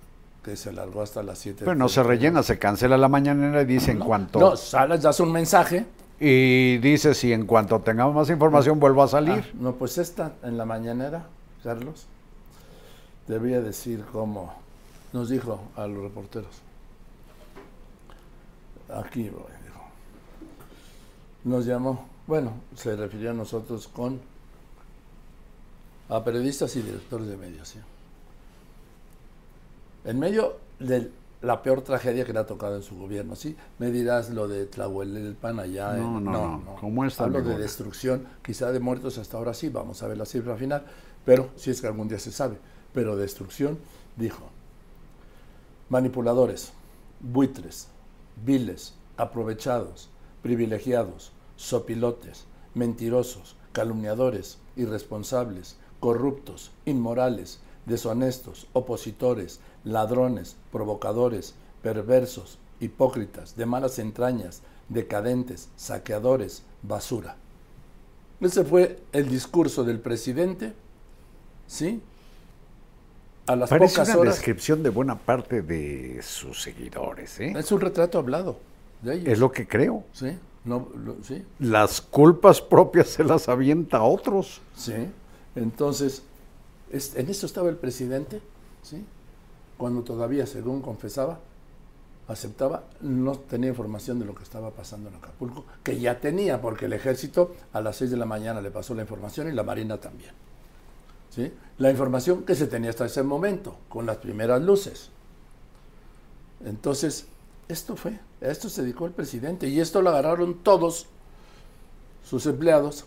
que 0.43 0.55
se 0.57 0.69
alargó 0.69 1.01
hasta 1.01 1.23
las 1.23 1.37
7. 1.39 1.59
Pero 1.63 1.75
no 1.75 1.87
se 1.89 2.03
rellena, 2.03 2.43
se 2.43 2.57
cancela 2.59 2.97
la 2.97 3.07
mañanera 3.07 3.61
y 3.61 3.65
dice 3.65 3.91
en 3.91 3.99
cuanto... 3.99 4.39
No, 4.39 4.55
sales, 4.57 5.01
das 5.01 5.19
un 5.19 5.31
mensaje. 5.31 5.85
Y 6.19 6.77
dice, 6.77 7.13
si 7.13 7.33
en 7.33 7.45
cuanto 7.45 7.79
tengamos 7.81 8.15
más 8.15 8.29
información 8.29 8.79
vuelvo 8.79 9.03
a 9.03 9.07
salir. 9.07 9.43
Ah, 9.47 9.57
no, 9.59 9.73
pues 9.75 9.97
esta 9.97 10.33
en 10.43 10.57
la 10.57 10.63
mañanera, 10.65 11.25
Carlos, 11.63 12.07
debía 13.27 13.59
decir 13.61 14.03
cómo 14.11 14.53
nos 15.11 15.29
dijo 15.29 15.61
a 15.75 15.87
los 15.87 16.03
reporteros. 16.03 16.61
Aquí, 18.93 19.29
voy. 19.29 19.54
Nos 21.45 21.65
llamó, 21.65 22.05
bueno, 22.27 22.51
se 22.75 22.95
refirió 22.95 23.31
a 23.31 23.33
nosotros 23.33 23.87
con 23.87 24.19
a 26.09 26.23
periodistas 26.23 26.75
y 26.75 26.81
directores 26.81 27.27
de 27.27 27.37
medios. 27.37 27.69
¿sí? 27.69 27.79
En 30.03 30.19
medio 30.19 30.57
de 30.79 31.09
la 31.41 31.61
peor 31.61 31.81
tragedia 31.81 32.25
que 32.25 32.33
le 32.33 32.39
ha 32.39 32.45
tocado 32.45 32.75
en 32.75 32.83
su 32.83 32.97
gobierno, 32.97 33.35
¿sí? 33.35 33.55
Me 33.79 33.91
dirás 33.91 34.29
lo 34.31 34.47
de 34.47 34.65
Tlahuelpan 34.65 35.59
allá. 35.59 35.93
No, 35.93 36.17
en- 36.17 36.23
no, 36.25 36.57
no. 36.57 36.75
¿Cómo 36.79 37.05
está, 37.05 37.23
Hablo 37.25 37.41
de 37.41 37.57
destrucción, 37.57 38.27
quizá 38.43 38.71
de 38.71 38.79
muertos 38.79 39.17
hasta 39.19 39.37
ahora 39.37 39.53
sí, 39.53 39.69
vamos 39.69 40.01
a 40.03 40.07
ver 40.07 40.17
la 40.17 40.25
cifra 40.25 40.55
final, 40.57 40.85
pero 41.23 41.49
si 41.55 41.69
es 41.71 41.81
que 41.81 41.87
algún 41.87 42.07
día 42.07 42.19
se 42.19 42.31
sabe. 42.31 42.57
Pero 42.93 43.15
destrucción, 43.15 43.77
dijo, 44.15 44.49
manipuladores, 45.89 46.71
buitres, 47.19 47.87
viles, 48.43 48.93
aprovechados, 49.17 50.09
privilegiados, 50.41 51.31
sopilotes, 51.55 52.45
mentirosos, 52.73 53.55
calumniadores, 53.71 54.57
irresponsables, 54.75 55.77
corruptos, 55.99 56.71
inmorales, 56.85 57.59
deshonestos, 57.85 58.67
opositores, 58.73 59.59
ladrones, 59.83 60.55
provocadores, 60.71 61.55
perversos, 61.81 62.57
hipócritas, 62.79 63.55
de 63.55 63.65
malas 63.65 63.99
entrañas, 63.99 64.61
decadentes, 64.89 65.69
saqueadores, 65.75 66.63
basura. 66.81 67.37
Ese 68.41 68.63
fue 68.63 68.99
el 69.13 69.29
discurso 69.29 69.83
del 69.83 69.99
presidente, 69.99 70.73
¿sí? 71.67 72.01
A 73.47 73.55
las 73.55 73.69
Parece 73.69 73.93
pocas 73.93 74.09
una 74.09 74.17
horas. 74.19 74.35
descripción 74.35 74.83
de 74.83 74.89
buena 74.89 75.17
parte 75.17 75.61
de 75.61 76.19
sus 76.23 76.61
seguidores. 76.61 77.39
¿eh? 77.39 77.53
Es 77.55 77.71
un 77.71 77.79
retrato 77.79 78.17
hablado 78.17 78.57
de 79.01 79.15
ellos. 79.15 79.27
Es 79.27 79.39
lo 79.39 79.51
que 79.51 79.67
creo. 79.67 80.03
Sí, 80.13 80.35
no, 80.65 80.87
lo- 80.95 81.15
sí, 81.23 81.43
Las 81.59 82.01
culpas 82.01 82.61
propias 82.61 83.07
se 83.09 83.23
las 83.23 83.47
avienta 83.49 83.97
a 83.97 84.03
otros. 84.03 84.61
sí. 84.75 84.93
Entonces, 85.55 86.23
es- 86.91 87.15
en 87.15 87.29
eso 87.29 87.45
estaba 87.45 87.69
el 87.69 87.77
presidente, 87.77 88.41
¿sí? 88.83 89.05
Cuando 89.77 90.01
todavía, 90.03 90.45
según 90.45 90.81
confesaba, 90.81 91.39
aceptaba, 92.27 92.83
no 93.01 93.37
tenía 93.37 93.69
información 93.69 94.19
de 94.19 94.25
lo 94.25 94.33
que 94.35 94.43
estaba 94.43 94.71
pasando 94.71 95.09
en 95.09 95.15
Acapulco, 95.15 95.63
que 95.83 95.99
ya 95.99 96.19
tenía, 96.19 96.59
porque 96.61 96.85
el 96.85 96.93
ejército 96.93 97.55
a 97.71 97.79
las 97.81 97.95
6 97.97 98.11
de 98.11 98.17
la 98.17 98.25
mañana 98.25 98.59
le 98.61 98.71
pasó 98.71 98.93
la 98.95 99.03
información 99.03 99.47
y 99.47 99.51
la 99.53 99.63
Marina 99.63 99.97
también. 99.99 100.31
¿sí? 101.29 101.53
La 101.77 101.89
información 101.91 102.43
que 102.43 102.55
se 102.55 102.67
tenía 102.67 102.89
hasta 102.89 103.05
ese 103.05 103.21
momento, 103.23 103.77
con 103.89 104.05
las 104.05 104.17
primeras 104.17 104.61
luces. 104.61 105.09
Entonces, 106.65 107.27
esto 107.67 107.95
fue, 107.95 108.19
a 108.41 108.47
esto 108.47 108.69
se 108.69 108.83
dedicó 108.83 109.05
el 109.05 109.13
presidente 109.13 109.67
y 109.67 109.79
esto 109.79 110.01
lo 110.01 110.09
agarraron 110.09 110.63
todos 110.63 111.07
sus 112.23 112.45
empleados 112.45 113.05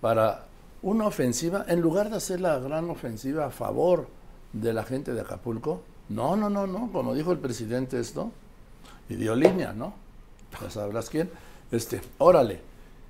para 0.00 0.46
una 0.82 1.06
ofensiva, 1.06 1.64
en 1.68 1.80
lugar 1.80 2.10
de 2.10 2.16
hacer 2.16 2.40
la 2.40 2.58
gran 2.58 2.90
ofensiva 2.90 3.46
a 3.46 3.50
favor 3.50 4.08
de 4.52 4.72
la 4.72 4.84
gente 4.84 5.12
de 5.12 5.20
Acapulco, 5.20 5.82
no, 6.08 6.36
no, 6.36 6.50
no, 6.50 6.66
no, 6.66 6.90
como 6.92 7.14
dijo 7.14 7.32
el 7.32 7.38
presidente 7.38 8.00
esto, 8.00 8.32
y 9.08 9.14
dio 9.14 9.34
línea, 9.36 9.72
¿no? 9.72 9.94
Ya 10.60 10.70
sabrás 10.70 11.08
quién, 11.08 11.30
este, 11.70 12.00
órale. 12.18 12.60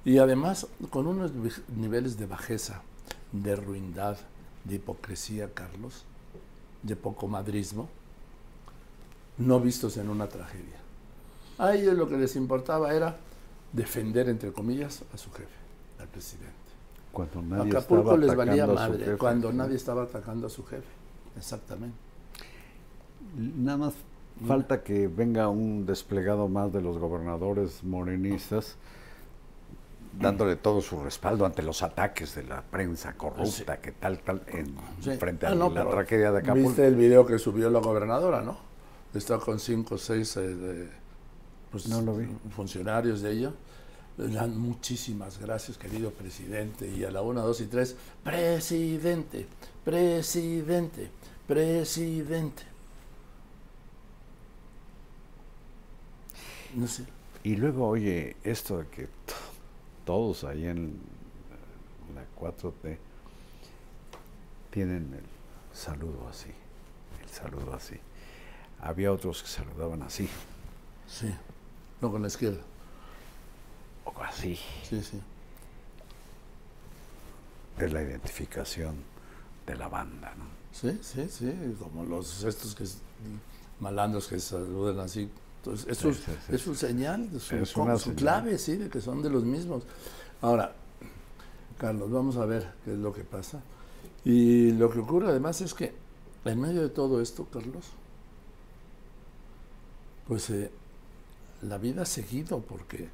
Y 0.04 0.18
además 0.18 0.66
con 0.90 1.06
unos 1.06 1.32
niveles 1.76 2.18
de 2.18 2.26
bajeza, 2.26 2.82
de 3.32 3.56
ruindad, 3.56 4.18
de 4.64 4.76
hipocresía, 4.76 5.52
Carlos, 5.54 6.04
de 6.82 6.96
poco 6.96 7.28
madrismo, 7.28 7.88
no 9.46 9.60
vistos 9.60 9.96
en 9.96 10.08
una 10.08 10.26
tragedia. 10.28 10.76
A 11.58 11.74
ellos 11.74 11.94
lo 11.96 12.08
que 12.08 12.16
les 12.16 12.34
importaba 12.36 12.94
era 12.94 13.16
defender, 13.72 14.28
entre 14.28 14.52
comillas, 14.52 15.02
a 15.14 15.18
su 15.18 15.30
jefe, 15.32 15.48
al 16.00 16.08
presidente. 16.08 16.50
Cuando 17.12 17.42
nadie 17.42 17.70
Acapulco 17.72 18.14
estaba 18.14 18.16
les 18.26 18.34
valía 18.36 18.64
atacando 18.64 18.80
a 18.80 18.84
su 18.86 18.90
madre, 18.92 19.04
jefe. 19.04 19.18
cuando 19.18 19.52
nadie 19.52 19.76
estaba 19.76 20.02
atacando 20.04 20.46
a 20.46 20.50
su 20.50 20.64
jefe. 20.64 20.88
Exactamente. 21.36 21.96
Nada 23.36 23.78
más 23.78 23.94
falta 24.46 24.82
que 24.82 25.08
venga 25.08 25.48
un 25.48 25.86
desplegado 25.86 26.48
más 26.48 26.72
de 26.72 26.80
los 26.80 26.98
gobernadores 26.98 27.84
morenistas 27.84 28.76
dándole 30.18 30.56
todo 30.56 30.82
su 30.82 31.02
respaldo 31.02 31.46
ante 31.46 31.62
los 31.62 31.82
ataques 31.82 32.34
de 32.34 32.42
la 32.44 32.60
prensa 32.62 33.14
corrupta, 33.14 33.78
que 33.80 33.92
tal, 33.92 34.18
tal, 34.18 34.42
en, 34.48 34.74
Sí. 35.00 35.12
frente 35.16 35.46
Ah, 35.46 35.50
a 35.52 35.54
no, 35.54 35.70
la 35.70 35.88
tragedia 35.88 36.30
de 36.32 36.38
Acapulco. 36.40 36.68
¿Viste 36.68 36.86
el 36.86 36.96
video 36.96 37.24
que 37.24 37.38
subió 37.38 37.70
la 37.70 37.78
gobernadora, 37.80 38.42
no? 38.42 38.58
Está 39.14 39.38
con 39.38 39.58
cinco 39.58 39.96
o 39.96 39.98
seis 39.98 40.36
eh, 40.36 40.40
de, 40.40 40.88
pues, 41.70 41.86
No 41.86 42.00
lo 42.00 42.16
vi. 42.16 42.26
funcionarios 42.54 43.20
de 43.20 43.32
ella. 43.32 43.52
Le 44.18 44.28
dan 44.28 44.56
muchísimas 44.58 45.38
gracias, 45.38 45.78
querido 45.78 46.10
presidente. 46.10 46.88
Y 46.88 47.04
a 47.04 47.10
la 47.10 47.22
una, 47.22 47.40
dos 47.40 47.60
y 47.60 47.66
tres, 47.66 47.96
presidente, 48.22 49.46
presidente, 49.84 51.10
presidente. 51.46 52.62
No 56.74 56.86
sé. 56.86 57.04
Y 57.44 57.56
luego, 57.56 57.88
oye, 57.88 58.36
esto 58.44 58.78
de 58.78 58.86
que 58.88 59.08
todos 60.04 60.44
ahí 60.44 60.66
en 60.66 61.00
la 62.14 62.24
4T 62.38 62.98
tienen 64.70 65.12
el 65.14 65.76
saludo 65.76 66.28
así, 66.28 66.50
el 67.22 67.28
saludo 67.28 67.74
así. 67.74 67.96
Había 68.82 69.12
otros 69.12 69.42
que 69.42 69.48
saludaban 69.48 70.02
así, 70.02 70.28
Sí. 71.06 71.32
No 72.00 72.10
con 72.10 72.22
la 72.22 72.28
izquierda. 72.28 72.60
o 74.04 74.22
así. 74.22 74.58
Sí, 74.88 75.00
sí. 75.02 75.20
Es 77.78 77.92
la 77.92 78.02
identificación 78.02 78.96
de 79.66 79.76
la 79.76 79.88
banda, 79.88 80.34
¿no? 80.36 80.44
Sí, 80.72 80.98
sí, 81.02 81.28
sí, 81.28 81.52
como 81.78 82.04
los 82.04 82.42
estos 82.44 82.74
que 82.74 82.84
malandros 83.80 84.26
que 84.28 84.38
saludan 84.40 85.00
así. 85.00 85.30
Entonces, 85.58 85.86
eso 85.88 86.12
Sí, 86.12 86.18
es, 86.18 86.24
sí, 86.24 86.32
sí, 86.48 86.54
es 86.56 86.60
su 86.62 86.74
señal, 86.74 87.28
su, 87.40 87.56
Es 87.56 87.76
una 87.76 87.94
su 87.96 88.04
señal. 88.04 88.16
clave, 88.16 88.58
sí, 88.58 88.76
de 88.76 88.88
que 88.88 89.00
son 89.00 89.22
de 89.22 89.30
los 89.30 89.44
mismos. 89.44 89.84
Ahora, 90.40 90.74
Carlos, 91.78 92.10
vamos 92.10 92.36
a 92.36 92.46
ver 92.46 92.72
qué 92.84 92.92
es 92.94 92.98
lo 92.98 93.12
que 93.12 93.22
pasa. 93.22 93.60
Y 94.24 94.72
lo 94.72 94.90
que 94.90 94.98
ocurre 95.00 95.28
además 95.28 95.60
es 95.60 95.74
que 95.74 95.94
en 96.44 96.60
medio 96.60 96.82
de 96.82 96.88
todo 96.88 97.20
esto, 97.20 97.46
Carlos, 97.52 97.84
pues 100.26 100.50
eh, 100.50 100.70
la 101.62 101.78
vida 101.78 102.02
ha 102.02 102.06
seguido, 102.06 102.60
porque 102.60 103.08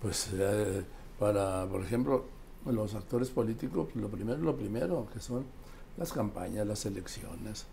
pues 0.00 0.28
eh, 0.34 0.82
para, 1.18 1.66
por 1.66 1.82
ejemplo, 1.82 2.24
los 2.66 2.94
actores 2.94 3.30
políticos, 3.30 3.88
lo 3.94 4.08
primero 4.08 4.38
lo 4.38 4.56
primero, 4.56 5.06
que 5.12 5.20
son 5.20 5.44
las 5.96 6.12
campañas, 6.12 6.66
las 6.66 6.86
elecciones. 6.86 7.66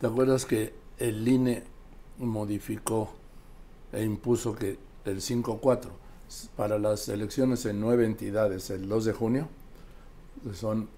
¿Te 0.00 0.06
acuerdas 0.06 0.44
que 0.44 0.74
el 0.98 1.26
INE 1.26 1.64
modificó 2.18 3.10
e 3.92 4.02
impuso 4.02 4.54
que 4.54 4.78
el 5.04 5.20
5-4 5.20 5.88
para 6.56 6.78
las 6.78 7.08
elecciones 7.08 7.64
en 7.64 7.80
nueve 7.80 8.04
entidades 8.04 8.70
el 8.70 8.88
2 8.88 9.04
de 9.06 9.12
junio, 9.12 9.48
que 10.44 10.54
son 10.54 10.88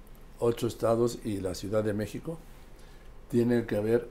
ocho 0.40 0.66
estados 0.66 1.18
y 1.24 1.40
la 1.40 1.54
Ciudad 1.54 1.84
de 1.84 1.92
México, 1.92 2.38
tiene 3.30 3.64
que 3.66 3.76
haber, 3.76 4.08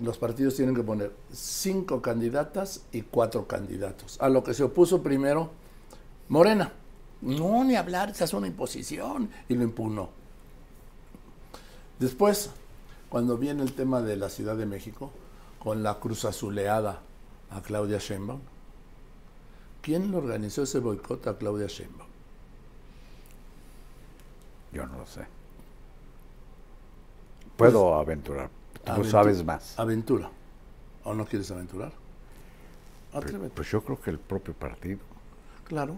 los 0.00 0.18
partidos 0.18 0.54
tienen 0.54 0.74
que 0.74 0.82
poner 0.82 1.12
cinco 1.32 2.00
candidatas 2.00 2.82
y 2.92 3.02
cuatro 3.02 3.46
candidatos. 3.46 4.16
A 4.20 4.28
lo 4.28 4.44
que 4.44 4.54
se 4.54 4.62
opuso 4.62 5.02
primero 5.02 5.50
Morena. 6.28 6.72
No, 7.20 7.64
ni 7.64 7.74
hablar, 7.74 8.10
esa 8.10 8.24
es 8.24 8.32
una 8.32 8.46
imposición. 8.46 9.30
Y 9.48 9.54
lo 9.54 9.64
impugnó. 9.64 10.10
Después, 11.98 12.50
cuando 13.08 13.36
viene 13.36 13.62
el 13.62 13.72
tema 13.72 14.02
de 14.02 14.16
la 14.16 14.28
Ciudad 14.28 14.56
de 14.56 14.66
México, 14.66 15.10
con 15.58 15.82
la 15.82 15.98
cruz 15.98 16.24
azuleada 16.24 17.00
a 17.50 17.60
Claudia 17.62 17.98
Sheinbaum, 17.98 18.40
¿quién 19.82 20.12
le 20.12 20.16
organizó 20.16 20.62
ese 20.62 20.78
boicot 20.78 21.26
a 21.26 21.36
Claudia 21.36 21.66
Sheinbaum? 21.66 22.08
Yo 24.72 24.86
no 24.86 24.98
lo 24.98 25.06
sé. 25.06 25.26
Puedo 27.56 27.94
aventurar. 27.96 28.57
Tú 28.84 28.92
Aventu- 28.92 29.10
sabes 29.10 29.44
más. 29.44 29.78
Aventura. 29.78 30.30
¿O 31.04 31.14
no 31.14 31.24
quieres 31.24 31.50
aventurar? 31.50 31.92
Pues, 33.12 33.24
Atrévete. 33.24 33.52
pues 33.54 33.70
yo 33.70 33.82
creo 33.82 34.00
que 34.00 34.10
el 34.10 34.18
propio 34.18 34.54
partido, 34.54 34.98
Claro. 35.66 35.96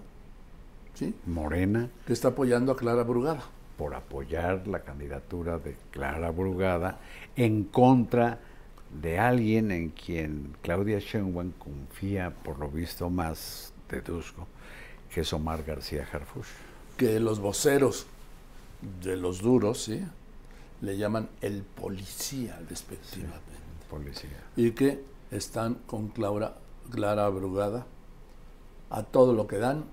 ¿Sí? 0.94 1.14
Morena, 1.26 1.88
Que 2.06 2.12
está 2.12 2.28
apoyando 2.28 2.72
a 2.72 2.76
Clara 2.76 3.04
Brugada. 3.04 3.42
por 3.78 3.94
apoyar 3.94 4.66
la 4.66 4.80
candidatura 4.80 5.58
de 5.58 5.76
Clara 5.92 6.30
Brugada 6.30 6.98
en 7.36 7.64
contra 7.64 8.40
de 9.00 9.18
alguien 9.20 9.70
en 9.70 9.90
quien 9.90 10.56
Claudia 10.62 10.98
Sheinbaum 10.98 11.52
confía, 11.52 12.30
por 12.42 12.58
lo 12.58 12.68
visto 12.68 13.08
más, 13.08 13.72
deduzco, 13.88 14.46
que 15.14 15.20
es 15.22 15.32
Omar 15.32 15.62
García 15.64 16.06
Harfuch. 16.12 16.44
que 16.96 17.18
los 17.20 17.38
voceros 17.38 18.06
de 19.02 19.16
los 19.16 19.40
duros, 19.40 19.84
¿sí? 19.84 20.04
Le 20.80 20.96
llaman 20.96 21.28
el 21.40 21.62
policía 21.62 22.58
despectivamente. 22.68 23.38
Policía. 23.90 24.44
Y 24.56 24.70
que 24.72 25.02
están 25.30 25.74
con 25.86 26.08
Clara, 26.08 26.54
Clara 26.90 27.28
Brugada 27.28 27.86
a 28.88 29.02
todo 29.02 29.34
lo 29.34 29.46
que 29.46 29.58
dan 29.58 29.84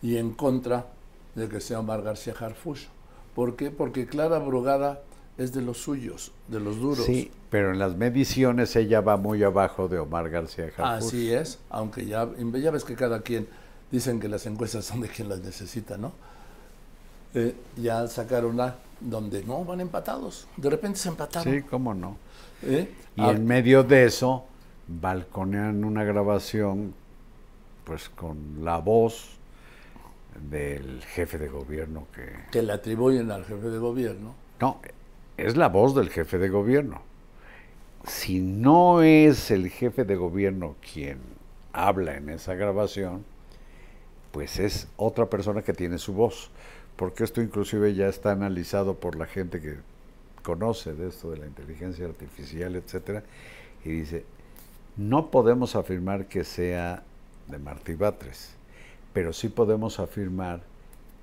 y 0.00 0.16
en 0.16 0.32
contra 0.32 0.86
de 1.34 1.48
que 1.48 1.60
sea 1.60 1.80
Omar 1.80 2.02
García 2.02 2.34
Harfuch. 2.38 2.88
¿Por 3.34 3.56
qué? 3.56 3.70
Porque 3.70 4.06
Clara 4.06 4.38
Brugada 4.38 5.02
es 5.38 5.52
de 5.52 5.62
los 5.62 5.78
suyos, 5.78 6.32
de 6.48 6.60
los 6.60 6.78
duros. 6.78 7.04
Sí, 7.06 7.30
pero 7.50 7.70
en 7.70 7.78
las 7.78 7.96
mediciones 7.96 8.76
ella 8.76 9.00
va 9.00 9.16
muy 9.16 9.42
abajo 9.42 9.88
de 9.88 9.98
Omar 9.98 10.28
García 10.28 10.66
Harfuch. 10.66 11.06
Así 11.06 11.32
es, 11.32 11.58
aunque 11.70 12.06
ya, 12.06 12.28
ya 12.36 12.70
ves 12.70 12.84
que 12.84 12.94
cada 12.94 13.22
quien 13.22 13.48
dicen 13.90 14.20
que 14.20 14.28
las 14.28 14.46
encuestas 14.46 14.84
son 14.84 15.00
de 15.00 15.08
quien 15.08 15.28
las 15.28 15.40
necesita, 15.40 15.96
¿no? 15.96 16.12
Eh, 17.34 17.54
ya 17.76 18.06
sacaron 18.08 18.56
la 18.56 18.76
donde 19.02 19.44
no 19.44 19.64
van 19.64 19.80
empatados, 19.80 20.46
de 20.56 20.70
repente 20.70 20.98
se 20.98 21.08
empataron. 21.08 21.52
Sí, 21.52 21.62
cómo 21.62 21.94
no. 21.94 22.16
¿eh? 22.62 22.88
Y 23.16 23.22
Ah, 23.22 23.30
en 23.30 23.46
medio 23.46 23.82
de 23.82 24.04
eso, 24.04 24.44
balconean 24.88 25.84
una 25.84 26.04
grabación, 26.04 26.94
pues 27.84 28.08
con 28.08 28.64
la 28.64 28.78
voz 28.78 29.38
del 30.50 31.02
jefe 31.02 31.38
de 31.38 31.48
gobierno 31.48 32.06
que... 32.14 32.32
que 32.50 32.62
le 32.62 32.72
atribuyen 32.72 33.30
al 33.30 33.44
jefe 33.44 33.68
de 33.68 33.78
gobierno. 33.78 34.34
No, 34.60 34.80
es 35.36 35.56
la 35.56 35.68
voz 35.68 35.94
del 35.94 36.08
jefe 36.10 36.38
de 36.38 36.48
gobierno. 36.48 37.02
Si 38.06 38.40
no 38.40 39.02
es 39.02 39.50
el 39.50 39.68
jefe 39.70 40.04
de 40.04 40.16
gobierno 40.16 40.76
quien 40.92 41.18
habla 41.72 42.16
en 42.16 42.30
esa 42.30 42.54
grabación, 42.54 43.24
pues 44.32 44.58
es 44.58 44.88
otra 44.96 45.26
persona 45.26 45.62
que 45.62 45.72
tiene 45.72 45.98
su 45.98 46.12
voz. 46.14 46.50
Porque 46.96 47.24
esto 47.24 47.40
inclusive 47.40 47.94
ya 47.94 48.08
está 48.08 48.32
analizado 48.32 48.94
por 48.94 49.16
la 49.16 49.26
gente 49.26 49.60
que 49.60 49.76
conoce 50.42 50.94
de 50.94 51.08
esto 51.08 51.30
de 51.30 51.38
la 51.38 51.46
inteligencia 51.46 52.06
artificial, 52.06 52.76
etcétera, 52.76 53.22
y 53.84 53.90
dice, 53.90 54.24
no 54.96 55.30
podemos 55.30 55.74
afirmar 55.76 56.26
que 56.26 56.44
sea 56.44 57.02
de 57.48 57.58
Martí 57.58 57.94
Batres, 57.94 58.54
pero 59.12 59.32
sí 59.32 59.48
podemos 59.48 59.98
afirmar 60.00 60.62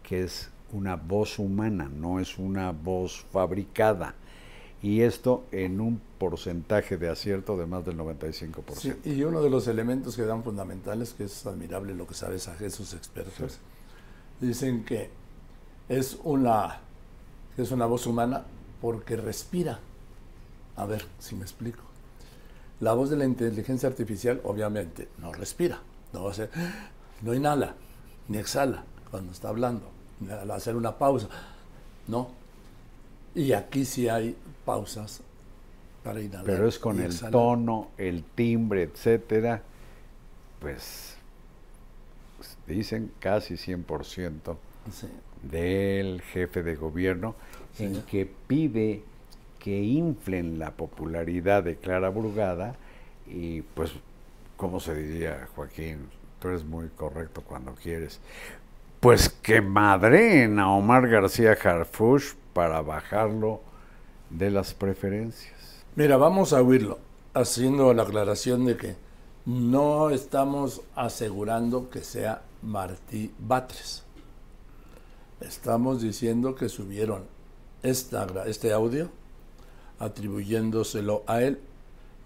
que 0.04 0.24
es 0.24 0.50
una 0.72 0.96
voz 0.96 1.40
humana, 1.40 1.90
no 1.90 2.20
es 2.20 2.38
una 2.38 2.72
voz 2.72 3.26
fabricada. 3.32 4.16
Y 4.82 5.02
esto 5.02 5.44
en 5.52 5.82
un 5.82 6.02
porcentaje 6.18 6.98
de 6.98 7.10
acierto 7.10 7.58
de 7.58 7.66
más 7.66 7.86
del 7.86 7.98
95%. 7.98 8.76
Sí, 8.76 8.94
y 9.04 9.24
uno 9.24 9.42
de 9.42 9.50
los 9.50 9.68
elementos 9.68 10.16
que 10.16 10.24
dan 10.24 10.42
fundamentales, 10.42 11.14
que 11.14 11.26
es 11.26 11.46
admirable 11.46 11.94
lo 11.94 12.08
que 12.08 12.14
sabes 12.14 12.48
a 12.48 12.56
esos 12.64 12.94
expertos, 12.94 13.60
dicen 14.40 14.86
que 14.86 15.10
es 15.90 16.20
una, 16.24 16.78
es 17.58 17.72
una 17.72 17.88
voz 17.88 18.06
humana 18.06 18.44
porque 18.80 19.18
respira. 19.18 19.80
A 20.78 20.86
ver 20.86 21.04
si 21.18 21.36
me 21.36 21.42
explico. 21.42 21.82
La 22.80 22.94
voz 22.94 23.10
de 23.10 23.18
la 23.18 23.26
inteligencia 23.26 23.90
artificial 23.90 24.40
obviamente 24.46 25.10
no 25.18 25.34
respira, 25.34 25.82
no 26.14 26.24
va 26.24 26.30
a 26.30 26.32
hacer, 26.32 26.50
no 27.22 27.34
inhala, 27.34 27.76
ni 28.30 28.38
exhala 28.38 28.86
cuando 29.12 29.34
está 29.34 29.50
hablando, 29.50 29.90
al 30.30 30.50
hacer 30.52 30.78
una 30.78 30.98
pausa, 30.98 31.28
no. 32.08 32.30
Y 33.36 33.52
aquí 33.52 33.84
sí 33.84 34.08
hay 34.08 34.38
pausas 34.64 35.22
para 36.04 36.22
inhalar. 36.22 36.46
Pero 36.46 36.68
es 36.70 36.80
con 36.80 37.00
el 37.00 37.08
exhalar. 37.08 37.32
tono, 37.34 37.90
el 37.98 38.24
timbre, 38.24 38.84
etcétera, 38.84 39.62
pues 40.62 41.16
dicen 42.66 43.12
casi 43.20 43.56
100% 43.56 44.56
Sí. 44.92 45.08
del 45.44 46.22
jefe 46.22 46.64
de 46.64 46.76
gobierno 46.76 47.36
en 47.78 48.02
que 48.04 48.30
pide 48.48 49.04
que 49.60 49.82
inflen 49.82 50.58
la 50.58 50.72
popularidad 50.72 51.64
de 51.64 51.76
Clara 51.76 52.10
Brugada 52.10 52.76
y 53.28 53.62
pues, 53.62 53.92
¿cómo 54.58 54.80
se 54.80 54.96
diría, 54.96 55.48
Joaquín? 55.56 56.08
Tú 56.40 56.48
eres 56.48 56.64
muy 56.64 56.88
correcto 56.90 57.42
cuando 57.42 57.76
quieres. 57.76 58.20
Pues 59.00 59.30
que 59.30 59.62
madreen 59.62 60.60
a 60.60 60.72
Omar 60.72 61.08
García 61.08 61.58
Harfush 61.62 62.34
para 62.54 62.82
bajarlo 62.82 63.62
de 64.30 64.50
las 64.50 64.74
preferencias. 64.74 65.86
Mira, 65.96 66.18
vamos 66.18 66.54
a 66.54 66.62
oírlo, 66.62 67.00
haciendo 67.34 67.94
la 67.94 68.04
aclaración 68.04 68.66
de 68.66 68.78
que 68.78 68.96
no 69.46 70.10
estamos 70.10 70.82
asegurando 70.96 71.90
que 71.90 72.04
sea 72.04 72.42
Martí 72.62 73.34
Batres. 73.40 74.04
Estamos 75.42 76.02
diciendo 76.02 76.56
que 76.56 76.68
subieron 76.68 77.24
esta, 77.82 78.28
este 78.46 78.74
audio 78.74 79.10
atribuyéndoselo 79.98 81.24
a 81.28 81.42
él, 81.42 81.60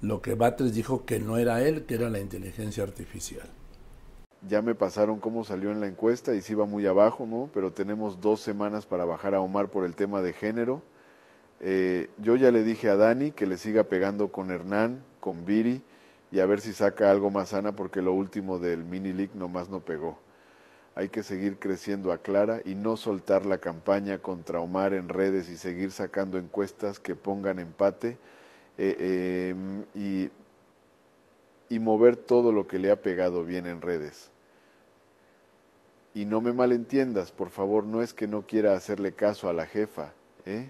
lo 0.01 0.21
que 0.21 0.33
Batres 0.33 0.73
dijo 0.73 1.05
que 1.05 1.19
no 1.19 1.37
era 1.37 1.61
él, 1.61 1.85
que 1.85 1.95
era 1.95 2.09
la 2.09 2.19
inteligencia 2.19 2.83
artificial. 2.83 3.47
Ya 4.49 4.61
me 4.61 4.75
pasaron 4.75 5.19
cómo 5.19 5.43
salió 5.43 5.71
en 5.71 5.79
la 5.79 5.87
encuesta 5.87 6.35
y 6.35 6.41
sí 6.41 6.53
va 6.53 6.65
muy 6.65 6.85
abajo, 6.85 7.25
¿no? 7.25 7.49
Pero 7.53 7.71
tenemos 7.71 8.19
dos 8.19 8.41
semanas 8.41 8.85
para 8.85 9.05
bajar 9.05 9.35
a 9.35 9.41
Omar 9.41 9.69
por 9.69 9.85
el 9.85 9.95
tema 9.95 10.21
de 10.21 10.33
género. 10.33 10.81
Eh, 11.61 12.09
yo 12.17 12.35
ya 12.35 12.51
le 12.51 12.63
dije 12.63 12.89
a 12.89 12.97
Dani 12.97 13.31
que 13.31 13.45
le 13.45 13.57
siga 13.57 13.85
pegando 13.85 14.31
con 14.31 14.51
Hernán, 14.51 15.01
con 15.19 15.45
Viri 15.45 15.81
y 16.31 16.39
a 16.39 16.45
ver 16.45 16.59
si 16.59 16.73
saca 16.73 17.09
algo 17.09 17.29
más 17.29 17.49
sana 17.49 17.73
porque 17.75 18.01
lo 18.01 18.11
último 18.11 18.59
del 18.59 18.83
mini 18.83 19.13
league 19.13 19.33
nomás 19.35 19.69
no 19.69 19.79
pegó. 19.79 20.17
Hay 20.95 21.09
que 21.09 21.23
seguir 21.23 21.57
creciendo 21.57 22.11
a 22.11 22.19
Clara 22.19 22.61
y 22.65 22.75
no 22.75 22.97
soltar 22.97 23.45
la 23.45 23.57
campaña 23.57 24.19
contra 24.19 24.59
Omar 24.59 24.93
en 24.93 25.09
redes 25.09 25.49
y 25.49 25.57
seguir 25.57 25.91
sacando 25.91 26.37
encuestas 26.37 26.99
que 26.99 27.15
pongan 27.15 27.59
empate 27.59 28.17
eh, 28.77 28.95
eh, 28.99 29.55
y, 29.95 30.29
y 31.73 31.79
mover 31.79 32.15
todo 32.15 32.51
lo 32.51 32.67
que 32.67 32.77
le 32.77 32.91
ha 32.91 33.01
pegado 33.01 33.43
bien 33.43 33.65
en 33.65 33.81
redes. 33.81 34.29
Y 36.13 36.25
no 36.25 36.41
me 36.41 36.53
malentiendas, 36.53 37.31
por 37.31 37.49
favor, 37.49 37.85
no 37.85 38.03
es 38.03 38.13
que 38.13 38.27
no 38.27 38.43
quiera 38.43 38.75
hacerle 38.75 39.13
caso 39.13 39.49
a 39.49 39.53
la 39.53 39.65
jefa, 39.65 40.13
¿eh? 40.45 40.69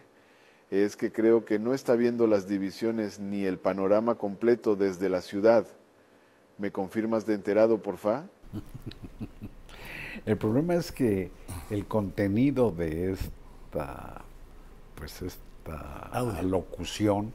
es 0.71 0.95
que 0.95 1.11
creo 1.11 1.45
que 1.45 1.59
no 1.59 1.73
está 1.73 1.95
viendo 1.95 2.25
las 2.25 2.47
divisiones 2.47 3.19
ni 3.19 3.45
el 3.45 3.59
panorama 3.59 4.15
completo 4.15 4.75
desde 4.75 5.07
la 5.07 5.21
ciudad. 5.21 5.67
¿Me 6.57 6.71
confirmas 6.71 7.25
de 7.25 7.35
enterado, 7.35 7.79
porfa? 7.81 8.23
El 10.25 10.37
problema 10.37 10.75
es 10.75 10.91
que 10.91 11.31
el 11.69 11.85
contenido 11.85 12.71
de 12.71 13.11
esta, 13.11 14.21
pues 14.95 15.21
esta 15.21 16.09
Audio. 16.11 16.41
locución 16.43 17.33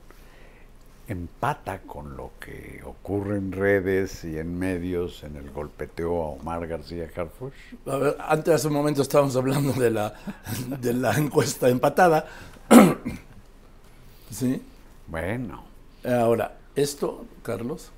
empata 1.07 1.81
con 1.83 2.16
lo 2.16 2.33
que 2.38 2.83
ocurre 2.85 3.38
en 3.38 3.53
redes 3.53 4.24
y 4.24 4.38
en 4.38 4.59
medios 4.59 5.22
en 5.24 5.37
el 5.37 5.51
golpeteo 5.51 6.22
a 6.22 6.27
Omar 6.29 6.66
García 6.66 7.09
Harfush. 7.14 7.53
A 7.87 7.96
ver, 7.96 8.16
antes 8.20 8.55
hace 8.55 8.68
un 8.68 8.74
momento 8.74 9.03
estábamos 9.03 9.35
hablando 9.37 9.72
de 9.72 9.90
la, 9.90 10.14
de 10.81 10.92
la 10.92 11.16
encuesta 11.16 11.68
empatada. 11.68 12.27
¿Sí? 14.31 14.62
Bueno, 15.07 15.68
Ahora, 16.05 16.57
esto, 16.77 17.27
Carlos, 17.42 17.90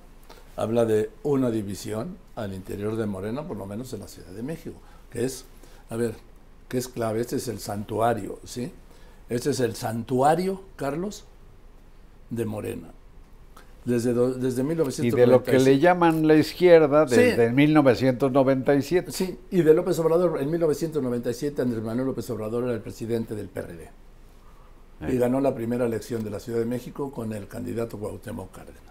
habla 0.61 0.85
de 0.85 1.11
una 1.23 1.51
división 1.51 2.16
al 2.37 2.53
interior 2.55 2.96
de 2.96 3.07
Morena, 3.07 3.46
por 3.46 3.57
lo 3.57 3.66
menos 3.66 3.92
en 3.94 4.01
la 4.01 4.09
Ciudad 4.09 4.31
de 4.31 4.42
México, 4.42 4.77
que 5.11 5.25
es, 5.25 5.44
a 5.88 5.96
ver, 5.96 6.14
que 6.68 6.79
es 6.79 6.87
clave, 6.88 7.20
este 7.20 7.37
es 7.37 7.49
el 7.49 7.59
santuario, 7.61 8.38
¿sí? 8.44 8.73
Este 9.29 9.51
es 9.51 9.61
el 9.61 9.75
santuario, 9.75 10.61
Carlos, 10.77 11.25
de 12.31 12.44
Morena. 12.44 12.88
Desde, 13.85 14.12
do- 14.12 14.35
desde 14.35 14.61
y 14.61 14.64
1996. 14.64 15.14
de 15.14 15.27
lo 15.27 15.42
que 15.42 15.59
le 15.59 15.79
llaman 15.79 16.27
la 16.29 16.35
izquierda 16.35 17.09
Sí. 17.09 17.16
desde 17.16 17.51
1997. 17.53 19.11
Sí, 19.12 19.38
y 19.51 19.62
de 19.62 19.73
López 19.73 19.99
Obrador, 19.99 20.40
en 20.42 20.51
1997 20.51 21.62
Andrés 21.62 21.83
Manuel 21.83 22.09
López 22.09 22.29
Obrador 22.31 22.64
era 22.64 22.75
el 22.75 22.81
presidente 22.81 23.35
del 23.35 23.49
PRD. 23.49 23.88
Y 25.09 25.16
ganó 25.16 25.40
la 25.40 25.55
primera 25.55 25.87
elección 25.87 26.23
de 26.23 26.29
la 26.29 26.38
Ciudad 26.40 26.59
de 26.59 26.66
México 26.66 27.11
con 27.11 27.33
el 27.33 27.49
candidato 27.49 27.96
Cuauhtémoc 27.99 28.53
Cárdenas. 28.55 28.89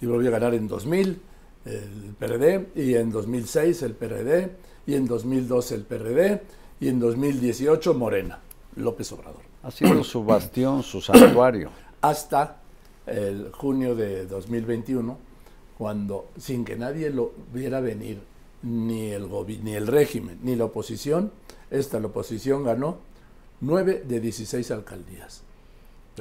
Y 0.00 0.06
volvió 0.06 0.28
a 0.28 0.32
ganar 0.32 0.54
en 0.54 0.68
2000 0.68 1.20
el 1.64 2.14
PRD, 2.18 2.66
y 2.74 2.94
en 2.94 3.10
2006 3.10 3.82
el 3.82 3.94
PRD, 3.94 4.50
y 4.86 4.94
en 4.94 5.06
2012 5.06 5.74
el 5.74 5.82
PRD, 5.82 6.42
y 6.80 6.88
en 6.88 7.00
2018 7.00 7.94
Morena, 7.94 8.38
López 8.76 9.10
Obrador. 9.12 9.42
Ha 9.62 9.70
sido 9.70 10.04
su 10.04 10.24
bastión, 10.24 10.82
su 10.82 11.00
santuario. 11.00 11.70
Hasta 12.02 12.60
el 13.06 13.50
junio 13.52 13.94
de 13.94 14.26
2021, 14.26 15.16
cuando 15.78 16.28
sin 16.36 16.64
que 16.64 16.76
nadie 16.76 17.10
lo 17.10 17.32
viera 17.52 17.80
venir, 17.80 18.20
ni 18.62 19.10
el, 19.10 19.28
ni 19.62 19.74
el 19.74 19.86
régimen, 19.86 20.38
ni 20.42 20.56
la 20.56 20.66
oposición, 20.66 21.32
esta 21.70 21.98
la 21.98 22.08
oposición 22.08 22.64
ganó 22.64 22.98
9 23.60 24.04
de 24.06 24.20
16 24.20 24.70
alcaldías. 24.70 25.42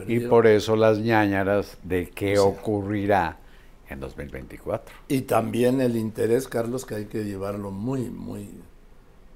Y 0.08 0.22
por 0.22 0.48
eso 0.48 0.76
las 0.76 0.98
ñañaras 0.98 1.78
de 1.84 2.10
qué 2.10 2.40
ocurrirá 2.40 3.38
en 3.94 4.00
2024. 4.00 4.94
Y 5.08 5.22
también 5.22 5.80
el 5.82 5.96
interés, 5.96 6.48
Carlos, 6.48 6.86
que 6.86 6.96
hay 6.96 7.06
que 7.06 7.24
llevarlo 7.24 7.72
muy, 7.72 8.10
muy, 8.10 8.50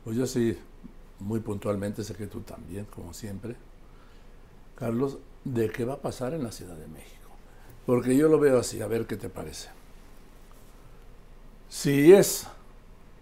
pues 0.03 0.17
yo 0.17 0.27
sí, 0.27 0.57
muy 1.19 1.39
puntualmente, 1.39 2.03
sé 2.03 2.13
que 2.15 2.27
tú 2.27 2.41
también, 2.41 2.85
como 2.85 3.13
siempre, 3.13 3.55
Carlos, 4.75 5.17
de 5.43 5.69
qué 5.69 5.85
va 5.85 5.95
a 5.95 6.01
pasar 6.01 6.33
en 6.33 6.43
la 6.43 6.51
Ciudad 6.51 6.75
de 6.75 6.87
México. 6.87 7.29
Porque 7.85 8.17
yo 8.17 8.27
lo 8.27 8.39
veo 8.39 8.59
así, 8.59 8.81
a 8.81 8.87
ver 8.87 9.07
qué 9.07 9.15
te 9.15 9.29
parece. 9.29 9.69
Si 11.69 12.13
es 12.13 12.47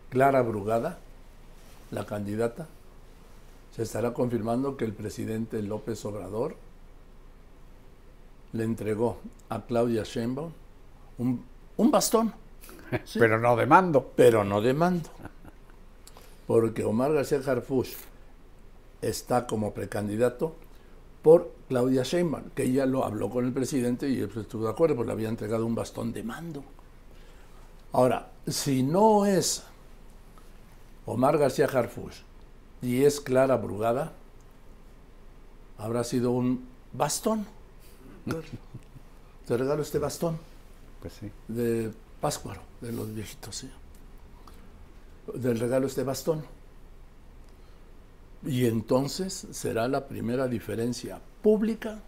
Clara 0.10 0.42
Brugada, 0.42 1.00
la 1.92 2.06
candidata, 2.06 2.68
se 3.76 3.84
estará 3.84 4.14
confirmando 4.14 4.78
que 4.78 4.86
el 4.86 4.94
presidente 4.94 5.62
López 5.62 6.04
Obrador 6.06 6.56
le 8.54 8.64
entregó 8.64 9.18
a 9.50 9.66
Claudia 9.66 10.04
Sheinbaum 10.04 10.52
un, 11.18 11.44
un 11.78 11.92
bastón, 11.92 12.34
Sí. 13.04 13.20
Pero 13.20 13.40
no 13.40 13.56
de 13.56 13.66
mando. 13.66 14.12
pero 14.16 14.44
no 14.44 14.62
de 14.62 14.74
mando. 14.74 15.10
Porque 16.48 16.84
Omar 16.84 17.14
García 17.14 17.42
Harfush 17.46 17.94
está 19.02 19.48
como 19.48 19.74
precandidato 19.74 20.56
por 21.24 21.52
Claudia 21.68 22.04
Sheinbaum, 22.04 22.52
que 22.52 22.64
ella 22.64 22.86
lo 22.86 23.04
habló 23.04 23.30
con 23.30 23.46
el 23.46 23.52
presidente 23.54 24.08
y 24.10 24.20
él 24.20 24.32
estuvo 24.36 24.66
de 24.66 24.70
acuerdo, 24.70 24.96
porque 24.96 25.08
le 25.08 25.14
había 25.14 25.30
entregado 25.30 25.66
un 25.66 25.74
bastón 25.74 26.14
de 26.14 26.22
mando. 26.24 26.64
Ahora, 27.92 28.32
si 28.46 28.84
no 28.84 29.26
es 29.26 29.64
Omar 31.08 31.40
García 31.40 31.66
Harfush 31.66 32.20
y 32.84 33.04
es 33.04 33.20
Clara 33.20 33.58
Brugada, 33.58 34.14
habrá 35.80 36.04
sido 36.04 36.30
un 36.32 36.68
bastón. 36.94 37.48
Te 39.48 39.58
regalo 39.58 39.82
este 39.82 39.98
bastón 39.98 40.38
Pues 41.06 41.18
sí. 41.20 41.32
de 41.48 41.92
Páscuaro, 42.20 42.62
de 42.82 42.92
los 42.92 43.14
viejitos, 43.14 43.58
sí. 43.58 43.70
Del 45.36 45.60
regalo 45.60 45.86
este 45.86 46.02
bastón. 46.02 46.44
Y 48.44 48.66
entonces 48.66 49.46
será 49.52 49.88
la 49.88 50.08
primera 50.08 50.48
diferencia 50.48 51.22
pública 51.44 52.00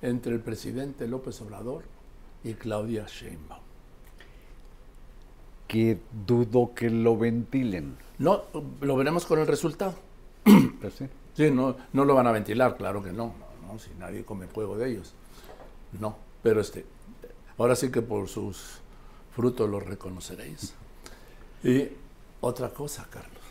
entre 0.00 0.32
el 0.32 0.40
presidente 0.40 1.06
López 1.06 1.38
Obrador 1.42 1.84
y 2.42 2.54
Claudia 2.54 3.04
Sheinbaum. 3.06 3.60
Que 5.68 6.00
dudo 6.26 6.72
que 6.74 6.88
lo 6.88 7.18
ventilen. 7.18 7.98
No, 8.16 8.44
lo 8.80 8.96
veremos 8.96 9.26
con 9.26 9.38
el 9.38 9.46
resultado. 9.46 9.96
Pues 10.80 10.94
sí. 10.94 11.06
Sí, 11.34 11.50
no, 11.50 11.76
no 11.92 12.06
lo 12.06 12.14
van 12.14 12.26
a 12.26 12.32
ventilar, 12.32 12.78
claro 12.78 13.02
que 13.02 13.12
no, 13.12 13.34
no, 13.38 13.72
no, 13.72 13.78
si 13.78 13.90
nadie 13.98 14.24
come 14.24 14.46
fuego 14.46 14.78
de 14.78 14.92
ellos. 14.92 15.12
No, 16.00 16.16
pero 16.42 16.62
este, 16.62 16.86
ahora 17.60 17.76
sí 17.76 17.90
que 17.90 18.00
por 18.00 18.26
sus 18.26 18.80
frutos 19.34 19.68
los 19.68 19.84
reconoceréis. 19.84 20.72
Y 21.62 21.88
otra 22.40 22.70
cosa, 22.70 23.06
Carlos. 23.10 23.42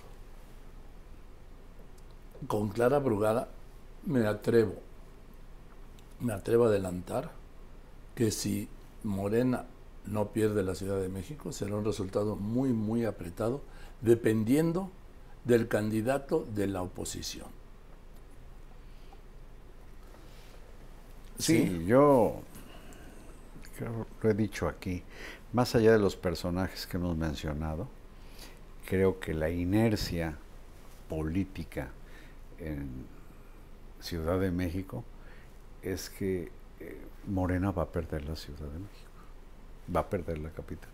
Con 2.48 2.70
Clara 2.70 2.98
Brugada 2.98 3.50
me 4.06 4.26
atrevo, 4.26 4.74
me 6.22 6.34
atrevo 6.34 6.66
a 6.66 6.68
adelantar 6.70 7.32
que 8.16 8.32
si 8.32 8.68
Morena 9.04 9.66
no 10.08 10.30
pierde 10.30 10.64
la 10.64 10.74
Ciudad 10.74 11.00
de 11.00 11.10
México, 11.10 11.52
será 11.52 11.76
un 11.76 11.86
resultado 11.86 12.36
muy, 12.36 12.74
muy 12.74 13.06
apretado, 13.06 13.62
dependiendo 14.02 14.90
del 15.46 15.68
candidato 15.68 16.48
de 16.56 16.66
la 16.66 16.82
oposición. 16.82 17.48
Sí, 21.38 21.86
yo 21.86 22.42
creo, 23.80 24.08
lo 24.22 24.30
he 24.30 24.34
dicho 24.34 24.68
aquí, 24.68 25.02
más 25.54 25.74
allá 25.76 25.92
de 25.94 26.00
los 26.00 26.16
personajes 26.16 26.86
que 26.86 26.98
hemos 26.98 27.16
mencionado, 27.18 27.88
creo 28.86 29.20
que 29.20 29.34
la 29.34 29.50
inercia 29.50 30.38
política 31.08 31.88
en 32.60 33.06
Ciudad 34.00 34.40
de 34.40 34.52
México 34.52 35.04
es 35.82 36.10
que 36.10 36.52
eh, 36.80 37.02
Morena 37.28 37.72
va 37.72 37.84
a 37.84 37.88
perder 37.88 38.26
la 38.26 38.36
Ciudad 38.36 38.60
de 38.68 38.80
México, 38.80 39.12
va 39.96 40.02
a 40.02 40.10
perder 40.10 40.38
la 40.40 40.50
capital. 40.50 40.90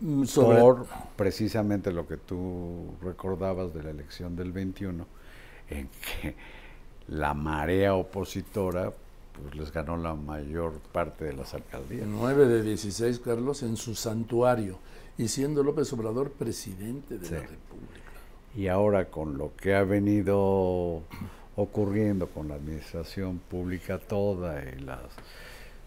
Mm, 0.00 0.24
sobre- 0.24 0.58
Por 0.60 0.86
precisamente 1.16 1.90
lo 1.92 2.06
que 2.06 2.16
tú 2.16 2.94
recordabas 3.02 3.72
de 3.72 3.82
la 3.82 3.90
elección 3.90 4.36
del 4.36 4.52
21, 4.52 5.06
en 5.70 5.88
que 6.22 6.34
la 7.08 7.34
marea 7.34 7.94
opositora 7.94 8.92
pues 9.42 9.54
les 9.56 9.72
ganó 9.72 9.96
la 9.96 10.14
mayor 10.14 10.72
parte 10.92 11.24
de 11.24 11.32
las 11.34 11.54
alcaldías. 11.54 12.06
9 12.06 12.46
de 12.46 12.62
16, 12.62 13.18
Carlos, 13.20 13.62
en 13.62 13.76
su 13.76 13.94
santuario, 13.94 14.78
y 15.18 15.28
siendo 15.28 15.62
López 15.62 15.92
Obrador 15.92 16.30
presidente 16.30 17.18
de 17.18 17.26
Sí. 17.26 17.34
la 17.34 17.40
República. 17.40 18.00
Y 18.56 18.68
ahora 18.68 19.06
con 19.10 19.36
lo 19.36 19.52
que 19.56 19.74
ha 19.74 19.82
venido 19.84 21.02
ocurriendo 21.56 22.28
con 22.28 22.48
la 22.48 22.54
administración 22.56 23.38
pública 23.50 23.98
toda 23.98 24.62
y 24.64 24.80
las 24.80 24.98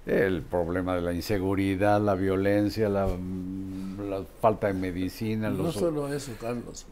el 0.06 0.42
problema 0.42 0.96
de 0.96 1.02
la 1.02 1.12
inseguridad, 1.12 2.00
la 2.02 2.16
violencia, 2.16 2.88
la, 2.88 3.08
mm, 3.08 4.10
la 4.10 4.24
falta 4.40 4.68
de 4.68 4.74
medicina, 4.74 5.50
No 5.50 5.64
los 5.64 5.74
solo 5.76 6.14
eso, 6.14 6.32
Carlos, 6.40 6.86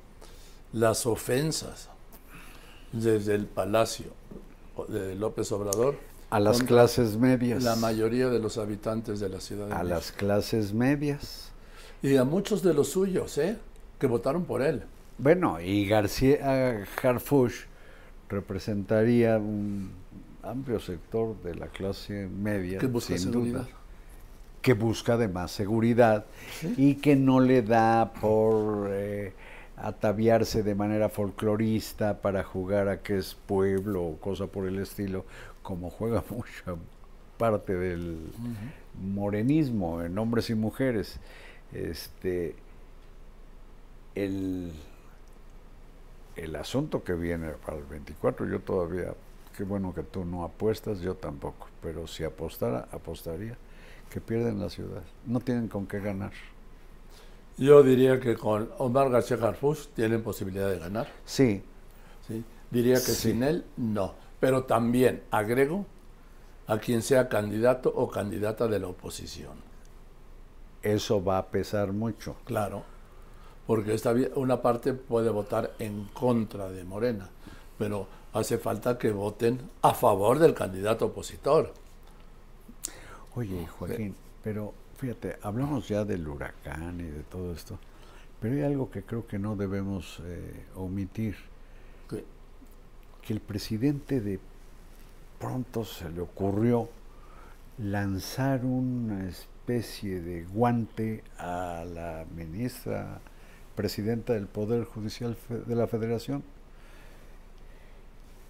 las 0.73 1.05
ofensas 1.05 1.89
desde 2.91 3.35
el 3.35 3.45
palacio 3.45 4.07
de 4.89 5.15
López 5.15 5.49
Obrador 5.53 5.95
a 6.35 6.39
las 6.39 6.63
clases 6.63 7.17
medias, 7.17 7.63
la 7.63 7.75
mayoría 7.77 8.27
de 8.29 8.39
los 8.39 8.57
habitantes 8.57 9.19
de 9.19 9.29
la 9.29 9.39
Ciudad 9.39 9.67
de 9.67 9.73
a 9.73 9.77
México. 9.77 9.95
las 9.95 10.11
clases 10.11 10.73
medias. 10.73 11.51
Y 12.01 12.17
a 12.17 12.23
muchos 12.25 12.61
de 12.61 12.73
los 12.73 12.89
suyos, 12.89 13.37
¿eh? 13.37 13.57
Que 13.99 14.07
votaron 14.07 14.43
por 14.45 14.61
él. 14.61 14.83
Bueno, 15.17 15.61
y 15.61 15.87
García 15.87 16.85
Harfuch 17.01 17.53
representaría 18.27 19.37
un 19.37 19.91
amplio 20.43 20.79
sector 20.79 21.41
de 21.41 21.55
la 21.55 21.67
clase 21.67 22.27
media, 22.27 22.79
Que 22.79 22.87
busca 22.87 23.17
sin 23.17 23.31
seguridad. 23.31 23.59
duda, 23.61 23.67
que 24.61 24.73
busca 24.73 25.13
además 25.13 25.51
seguridad 25.51 26.25
y 26.75 26.95
que 26.95 27.15
no 27.15 27.39
le 27.39 27.61
da 27.61 28.11
por 28.19 28.89
eh, 28.91 29.33
ataviarse 29.77 30.63
de 30.63 30.75
manera 30.75 31.07
folclorista 31.09 32.21
para 32.21 32.43
jugar 32.43 32.89
a 32.89 33.01
que 33.01 33.17
es 33.17 33.35
pueblo 33.35 34.03
o 34.03 34.17
cosa 34.17 34.47
por 34.47 34.67
el 34.67 34.79
estilo, 34.79 35.25
como 35.65 35.89
juega 35.89 36.23
mucha 36.29 36.75
parte 37.37 37.75
del 37.75 38.19
morenismo 39.01 40.01
en 40.01 40.17
hombres 40.17 40.49
y 40.49 40.55
mujeres. 40.55 41.19
Este, 41.73 42.55
el, 44.13 44.71
el 46.37 46.55
asunto 46.55 47.03
que 47.03 47.13
viene 47.13 47.49
para 47.65 47.77
el 47.77 47.83
24, 47.83 48.47
yo 48.47 48.59
todavía, 48.61 49.13
qué 49.57 49.63
bueno 49.63 49.93
que 49.93 50.03
tú 50.03 50.23
no 50.23 50.43
apuestas, 50.45 51.01
yo 51.01 51.15
tampoco, 51.15 51.67
pero 51.81 52.07
si 52.07 52.23
apostara, 52.23 52.87
apostaría 52.91 53.57
que 54.09 54.21
pierden 54.21 54.59
la 54.59 54.69
ciudad. 54.69 55.01
No 55.25 55.39
tienen 55.39 55.67
con 55.67 55.87
qué 55.87 55.99
ganar. 55.99 56.31
Yo 57.57 57.83
diría 57.83 58.19
que 58.19 58.35
con 58.35 58.69
Omar 58.77 59.09
García 59.09 59.37
Harfuch 59.41 59.87
tienen 59.95 60.21
posibilidad 60.21 60.69
de 60.69 60.77
ganar. 60.79 61.07
Sí, 61.25 61.63
¿sí? 62.27 62.43
Diría 62.69 62.95
que 62.95 62.99
Sí. 63.11 63.31
sin 63.31 63.43
él, 63.43 63.65
no. 63.77 64.13
Pero 64.39 64.63
también 64.63 65.23
agrego 65.31 65.85
a 66.67 66.77
quien 66.79 67.01
sea 67.01 67.29
candidato 67.29 67.91
o 67.95 68.09
candidata 68.09 68.67
de 68.67 68.79
la 68.79 68.87
oposición. 68.87 69.63
eso 70.81 71.23
va 71.23 71.39
a 71.39 71.47
pesar 71.47 71.93
mucho. 71.93 72.35
Claro. 72.45 72.83
Porque 73.65 73.95
esta, 73.95 74.13
una 74.35 74.61
parte 74.61 74.93
puede 74.93 75.29
votar 75.29 75.73
en 75.79 76.05
contra 76.13 76.69
de 76.69 76.83
Morena, 76.83 77.27
pero 77.79 78.07
hace 78.33 78.59
falta 78.59 78.97
que 78.97 79.11
voten 79.11 79.59
a 79.81 79.93
favor 79.95 80.37
del 80.37 80.53
candidato 80.53 81.07
opositor. 81.07 81.73
Oye, 83.35 83.65
Joaquín, 83.65 84.15
pero 84.43 84.73
fíjate, 84.97 85.37
hablamos 85.41 85.87
ya 85.87 86.05
del 86.05 86.27
huracán 86.27 86.99
y 86.99 87.03
de 87.03 87.23
todo 87.23 87.51
esto, 87.53 87.79
pero 88.39 88.53
hay 88.53 88.61
algo 88.61 88.91
que 88.91 89.03
creo 89.03 89.25
que 89.25 89.39
no 89.39 89.55
debemos 89.55 90.21
eh, 90.23 90.65
omitir. 90.75 91.35
Que 93.25 93.33
el 93.33 93.39
presidente 93.39 94.21
de 94.21 94.39
pronto 95.39 95.83
se 95.83 96.09
le 96.09 96.21
ocurrió 96.21 96.89
lanzar 97.77 98.63
una 98.63 99.27
especie 99.27 100.21
de 100.21 100.45
guante 100.45 101.23
a 101.37 101.83
la 101.91 102.25
ministra 102.35 103.19
presidenta 103.75 104.33
del 104.33 104.47
Poder 104.47 104.85
Judicial 104.85 105.35
de 105.49 105.75
la 105.75 105.87
Federación. 105.87 106.43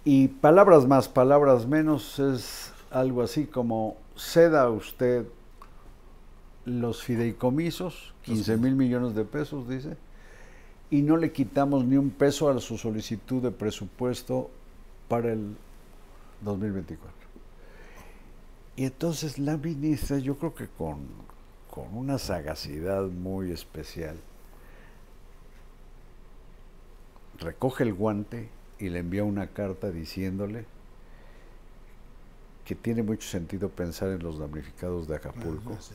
Y 0.04 0.28
palabras 0.28 0.86
más, 0.86 1.08
palabras 1.08 1.66
menos, 1.66 2.18
es 2.18 2.72
algo 2.90 3.22
así 3.22 3.46
como 3.46 3.96
ceda 4.16 4.70
usted 4.70 5.26
los 6.64 7.02
fideicomisos, 7.02 8.14
15 8.22 8.56
mil 8.58 8.76
millones 8.76 9.14
de 9.14 9.24
pesos, 9.24 9.68
dice, 9.68 9.96
y 10.90 11.02
no 11.02 11.16
le 11.16 11.32
quitamos 11.32 11.84
ni 11.84 11.96
un 11.96 12.10
peso 12.10 12.48
a 12.48 12.60
su 12.60 12.78
solicitud 12.78 13.42
de 13.42 13.50
presupuesto 13.50 14.50
para 15.08 15.32
el 15.32 15.56
2024. 16.42 17.12
Y 18.76 18.84
entonces 18.84 19.38
la 19.38 19.56
ministra, 19.56 20.18
yo 20.18 20.36
creo 20.38 20.54
que 20.54 20.66
con, 20.68 21.06
con 21.70 21.96
una 21.96 22.18
sagacidad 22.18 23.04
muy 23.04 23.50
especial, 23.52 24.16
recoge 27.38 27.84
el 27.84 27.94
guante 27.94 28.48
y 28.78 28.88
le 28.88 28.98
envía 28.98 29.24
una 29.24 29.48
carta 29.48 29.90
diciéndole 29.90 30.66
que 32.64 32.74
tiene 32.74 33.02
mucho 33.02 33.28
sentido 33.28 33.68
pensar 33.68 34.08
en 34.10 34.22
los 34.22 34.38
damnificados 34.38 35.06
de 35.06 35.16
Acapulco 35.16 35.76
sí. 35.80 35.94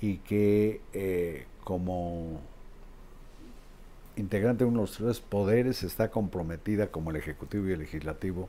y 0.00 0.16
que 0.18 0.80
eh, 0.92 1.46
como 1.64 2.40
integrante 4.20 4.64
de 4.64 4.70
uno 4.70 4.80
de 4.80 4.86
los 4.86 4.96
tres 4.96 5.20
poderes 5.20 5.82
está 5.82 6.10
comprometida 6.10 6.88
como 6.88 7.10
el 7.10 7.16
Ejecutivo 7.16 7.68
y 7.68 7.72
el 7.72 7.80
Legislativo 7.80 8.48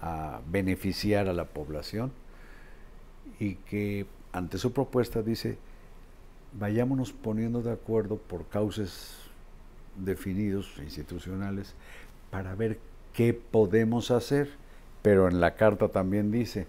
a 0.00 0.40
beneficiar 0.50 1.28
a 1.28 1.32
la 1.32 1.44
población 1.44 2.12
y 3.38 3.54
que 3.54 4.06
ante 4.32 4.58
su 4.58 4.72
propuesta 4.72 5.22
dice 5.22 5.58
vayámonos 6.52 7.12
poniendo 7.12 7.62
de 7.62 7.72
acuerdo 7.72 8.16
por 8.16 8.46
cauces 8.48 9.16
definidos 9.96 10.74
institucionales 10.82 11.74
para 12.30 12.54
ver 12.54 12.78
qué 13.14 13.34
podemos 13.34 14.10
hacer 14.10 14.50
pero 15.02 15.28
en 15.28 15.40
la 15.40 15.54
carta 15.54 15.88
también 15.88 16.30
dice 16.30 16.66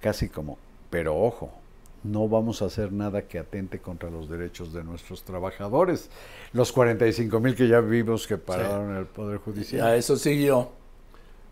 casi 0.00 0.28
como 0.28 0.58
pero 0.90 1.16
ojo 1.16 1.59
no 2.02 2.28
vamos 2.28 2.62
a 2.62 2.66
hacer 2.66 2.92
nada 2.92 3.22
que 3.28 3.38
atente 3.38 3.78
contra 3.80 4.10
los 4.10 4.28
derechos 4.28 4.72
de 4.72 4.82
nuestros 4.84 5.22
trabajadores. 5.22 6.08
Los 6.52 6.72
45 6.72 7.40
mil 7.40 7.54
que 7.54 7.68
ya 7.68 7.80
vimos 7.80 8.26
que 8.26 8.38
pararon 8.38 8.96
el 8.96 9.06
Poder 9.06 9.36
Y 9.36 9.40
a 9.40 9.44
Judicial. 9.44 9.94
eso 9.94 10.16
siguió 10.16 10.70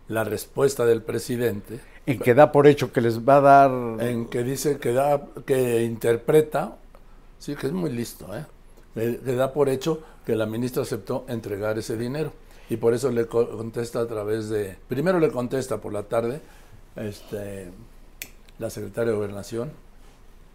la 0.07 0.23
respuesta 0.23 0.85
del 0.85 1.03
presidente 1.03 1.79
En 2.07 2.17
que 2.19 2.33
da 2.33 2.51
por 2.51 2.65
hecho 2.65 2.91
que 2.91 2.99
les 3.01 3.19
va 3.19 3.35
a 3.37 3.41
dar... 3.41 3.71
en 4.03 4.25
que 4.25 4.43
dice 4.43 4.79
que 4.79 4.91
da 4.91 5.21
que 5.45 5.83
interpreta 5.83 6.77
sí 7.37 7.55
que 7.55 7.67
es 7.67 7.73
muy 7.73 7.91
listo 7.91 8.35
¿eh? 8.35 8.45
que, 8.95 9.19
que 9.23 9.35
da 9.35 9.53
por 9.53 9.69
hecho 9.69 10.01
que 10.25 10.35
la 10.35 10.47
ministra 10.47 10.81
aceptó 10.81 11.25
entregar 11.27 11.77
ese 11.77 11.95
dinero 11.95 12.33
y 12.71 12.77
por 12.77 12.95
eso 12.95 13.11
le 13.11 13.27
co- 13.27 13.49
contesta 13.55 13.99
a 14.01 14.07
través 14.07 14.49
de 14.49 14.77
primero 14.87 15.19
le 15.19 15.29
contesta 15.29 15.77
por 15.77 15.93
la 15.93 16.01
tarde 16.03 16.41
este 16.95 17.69
la 18.57 18.71
secretaria 18.71 19.11
de 19.11 19.15
gobernación 19.17 19.71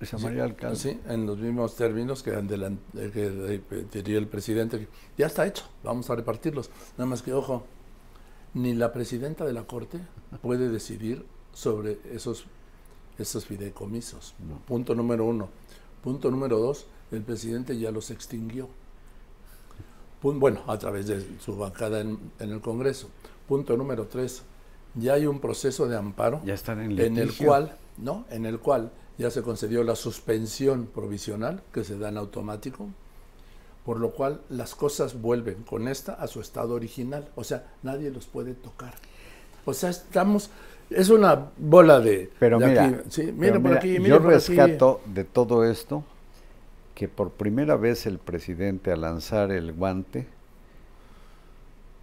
Esa 0.01 0.19
María 0.19 0.45
Alcalde. 0.45 0.77
sí, 0.77 1.01
en 1.07 1.25
los 1.27 1.39
mismos 1.39 1.77
términos 1.77 2.23
que, 2.23 2.33
adelan- 2.33 2.79
eh, 2.97 3.63
que 3.71 3.85
diría 3.93 4.19
el 4.19 4.27
presidente 4.27 4.89
ya 5.17 5.27
está 5.27 5.47
hecho 5.47 5.65
vamos 5.83 6.11
a 6.11 6.17
repartirlos 6.17 6.69
nada 6.99 7.07
más 7.09 7.23
que 7.23 7.33
ojo 7.33 7.65
ni 8.55 8.75
la 8.75 8.93
presidenta 8.93 9.45
de 9.45 9.53
la 9.53 9.65
corte 9.65 9.99
puede 10.43 10.69
decidir 10.69 11.25
sobre 11.53 11.99
esos 12.13 12.47
esos 13.17 13.45
fideicomisos. 13.47 14.35
Punto 14.67 14.95
número 14.97 15.25
uno. 15.25 15.49
Punto 16.03 16.33
número 16.33 16.59
dos, 16.59 16.87
el 17.13 17.23
presidente 17.23 17.79
ya 17.79 17.93
los 17.93 18.11
extinguió. 18.11 18.69
Bueno, 20.23 20.63
a 20.67 20.79
través 20.79 21.07
de 21.07 21.25
su 21.39 21.57
bancada 21.57 22.01
en, 22.01 22.19
en 22.41 22.51
el 22.51 22.61
Congreso. 22.61 23.09
Punto 23.47 23.77
número 23.77 24.07
tres, 24.07 24.43
ya 24.95 25.15
hay 25.15 25.27
un 25.27 25.39
proceso 25.39 25.87
de 25.87 25.97
amparo 25.97 26.41
Ya 26.45 26.55
están 26.55 26.81
en 26.81 26.99
en 26.99 27.19
el 27.19 27.33
cual, 27.37 27.77
¿no? 27.99 28.25
En 28.31 28.47
el 28.47 28.59
cual 28.59 28.91
ya 29.19 29.31
se 29.31 29.43
concedió 29.43 29.85
la 29.85 29.97
suspensión 29.97 30.87
provisional 30.87 31.62
que 31.73 31.85
se 31.85 31.99
da 31.99 32.09
en 32.09 32.17
automático, 32.17 32.89
por 33.85 34.01
lo 34.01 34.11
cual 34.11 34.41
las 34.49 34.75
cosas 34.75 35.21
vuelven 35.21 35.62
con 35.62 35.89
esta 35.89 36.15
a 36.15 36.27
su 36.27 36.41
estado 36.41 36.75
original, 36.75 37.29
o 37.37 37.45
sea, 37.45 37.73
nadie 37.83 38.11
los 38.11 38.27
puede 38.27 38.55
tocar. 38.55 38.95
O 39.67 39.73
sea, 39.75 39.91
estamos, 39.91 40.51
es 40.91 41.11
una 41.11 41.51
bola 41.57 42.01
de... 42.01 42.31
Pero 42.39 42.59
de 42.59 42.67
mira, 42.67 42.85
aquí. 42.87 42.97
Sí, 43.11 43.23
pero 43.23 43.35
mira 43.35 43.53
por 43.55 43.62
mira, 43.62 43.77
aquí, 43.77 43.99
mira 43.99 44.09
yo 44.09 44.23
por 44.23 44.35
aquí. 44.35 44.55
rescato 44.55 45.01
de 45.07 45.25
todo 45.25 45.65
esto 45.65 46.05
que 46.95 47.09
por 47.09 47.31
primera 47.31 47.77
vez 47.77 48.07
el 48.07 48.19
presidente 48.19 48.93
al 48.93 49.01
lanzar 49.01 49.51
el 49.51 49.73
guante 49.73 50.27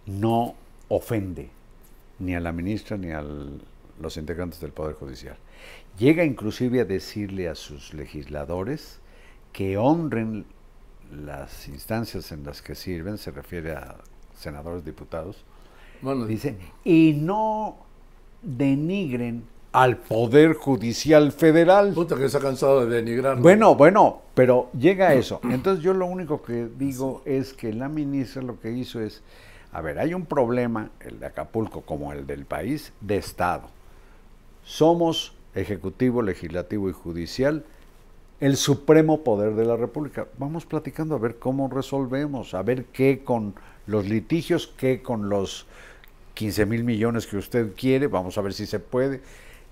no 0.06 0.54
ofende 0.88 1.50
ni 2.18 2.34
a 2.34 2.40
la 2.40 2.52
ministra 2.52 2.96
ni 2.96 3.10
a 3.10 3.24
los 4.00 4.16
integrantes 4.16 4.60
del 4.60 4.72
Poder 4.72 4.94
Judicial. 4.94 5.36
Llega 5.98 6.24
inclusive 6.24 6.80
a 6.80 6.84
decirle 6.84 7.48
a 7.48 7.54
sus 7.54 7.94
legisladores 7.94 9.00
que 9.52 9.76
honren 9.76 10.46
las 11.10 11.68
instancias 11.68 12.32
en 12.32 12.44
las 12.44 12.62
que 12.62 12.74
sirven, 12.74 13.18
se 13.18 13.30
refiere 13.30 13.72
a 13.72 13.96
senadores, 14.34 14.84
diputados, 14.84 15.44
Bueno, 16.00 16.24
Dice, 16.26 16.56
y 16.84 17.12
no 17.16 17.76
denigren 18.42 19.44
al 19.72 19.98
Poder 19.98 20.54
Judicial 20.54 21.32
Federal. 21.32 21.92
puta 21.94 22.16
que 22.16 22.28
se 22.28 22.36
ha 22.38 22.40
cansado 22.40 22.86
de 22.86 22.96
denigrar. 22.96 23.38
Bueno, 23.40 23.74
bueno, 23.74 24.22
pero 24.34 24.70
llega 24.78 25.08
a 25.08 25.14
eso. 25.14 25.40
Entonces 25.44 25.82
yo 25.82 25.94
lo 25.94 26.06
único 26.06 26.42
que 26.42 26.68
digo 26.78 27.22
es 27.24 27.52
que 27.54 27.72
la 27.72 27.88
ministra 27.88 28.42
lo 28.42 28.60
que 28.60 28.70
hizo 28.72 29.00
es, 29.00 29.22
a 29.72 29.80
ver, 29.80 29.98
hay 29.98 30.12
un 30.12 30.26
problema, 30.26 30.90
el 31.00 31.20
de 31.20 31.26
Acapulco 31.26 31.82
como 31.82 32.12
el 32.12 32.26
del 32.26 32.44
país, 32.44 32.92
de 33.00 33.16
Estado. 33.16 33.68
Somos 34.64 35.34
Ejecutivo, 35.54 36.22
Legislativo 36.22 36.88
y 36.88 36.92
Judicial 36.92 37.64
el 38.42 38.56
supremo 38.56 39.22
poder 39.22 39.54
de 39.54 39.64
la 39.64 39.76
República. 39.76 40.26
Vamos 40.36 40.66
platicando 40.66 41.14
a 41.14 41.18
ver 41.18 41.38
cómo 41.38 41.68
resolvemos, 41.68 42.54
a 42.54 42.62
ver 42.64 42.86
qué 42.86 43.22
con 43.22 43.54
los 43.86 44.08
litigios, 44.08 44.66
qué 44.66 45.00
con 45.00 45.28
los 45.28 45.64
15 46.34 46.66
mil 46.66 46.82
millones 46.82 47.28
que 47.28 47.36
usted 47.36 47.72
quiere, 47.76 48.08
vamos 48.08 48.36
a 48.38 48.40
ver 48.40 48.52
si 48.52 48.66
se 48.66 48.80
puede. 48.80 49.20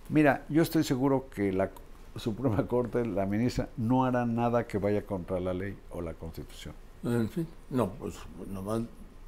Mira, 0.09 0.45
yo 0.49 0.63
estoy 0.63 0.85
seguro 0.85 1.27
que 1.35 1.53
la 1.53 1.71
Suprema 2.15 2.65
Corte, 2.69 3.05
la 3.05 3.27
ministra, 3.27 3.69
no 3.77 4.05
hará 4.05 4.25
nada 4.25 4.69
que 4.69 4.79
vaya 4.79 5.03
contra 5.03 5.41
la 5.41 5.53
ley 5.53 5.77
o 5.91 6.01
la 6.01 6.15
Constitución. 6.15 6.73
En 7.03 7.29
fin, 7.29 7.49
no, 7.71 7.91
pues 7.99 8.15
nomás, 8.49 8.83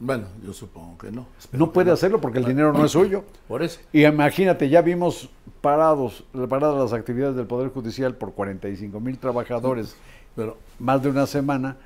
bueno, 0.05 0.25
yo 0.45 0.53
supongo 0.53 0.99
que 0.99 1.13
no. 1.13 1.27
Espero 1.39 1.65
No 1.65 1.73
puede 1.73 1.93
hacerlo 1.93 2.21
porque 2.21 2.39
el 2.39 2.45
dinero 2.45 2.73
no 2.73 2.85
es 2.85 2.91
suyo. 2.91 3.23
Por 3.49 3.63
eso. 3.63 3.79
Y 3.93 4.05
imagínate, 4.05 4.69
ya 4.69 4.83
vimos 4.83 5.31
parados, 5.61 6.25
paradas 6.49 6.77
las 6.77 6.93
actividades 6.93 7.37
del 7.37 7.47
Poder 7.47 7.69
Judicial 7.71 8.15
por 8.17 8.33
45 8.33 8.99
mil 9.01 9.17
trabajadores 9.19 9.95
Pero 10.35 10.57
más 10.81 11.03
de 11.03 11.11
una 11.11 11.27
semana. 11.27 11.77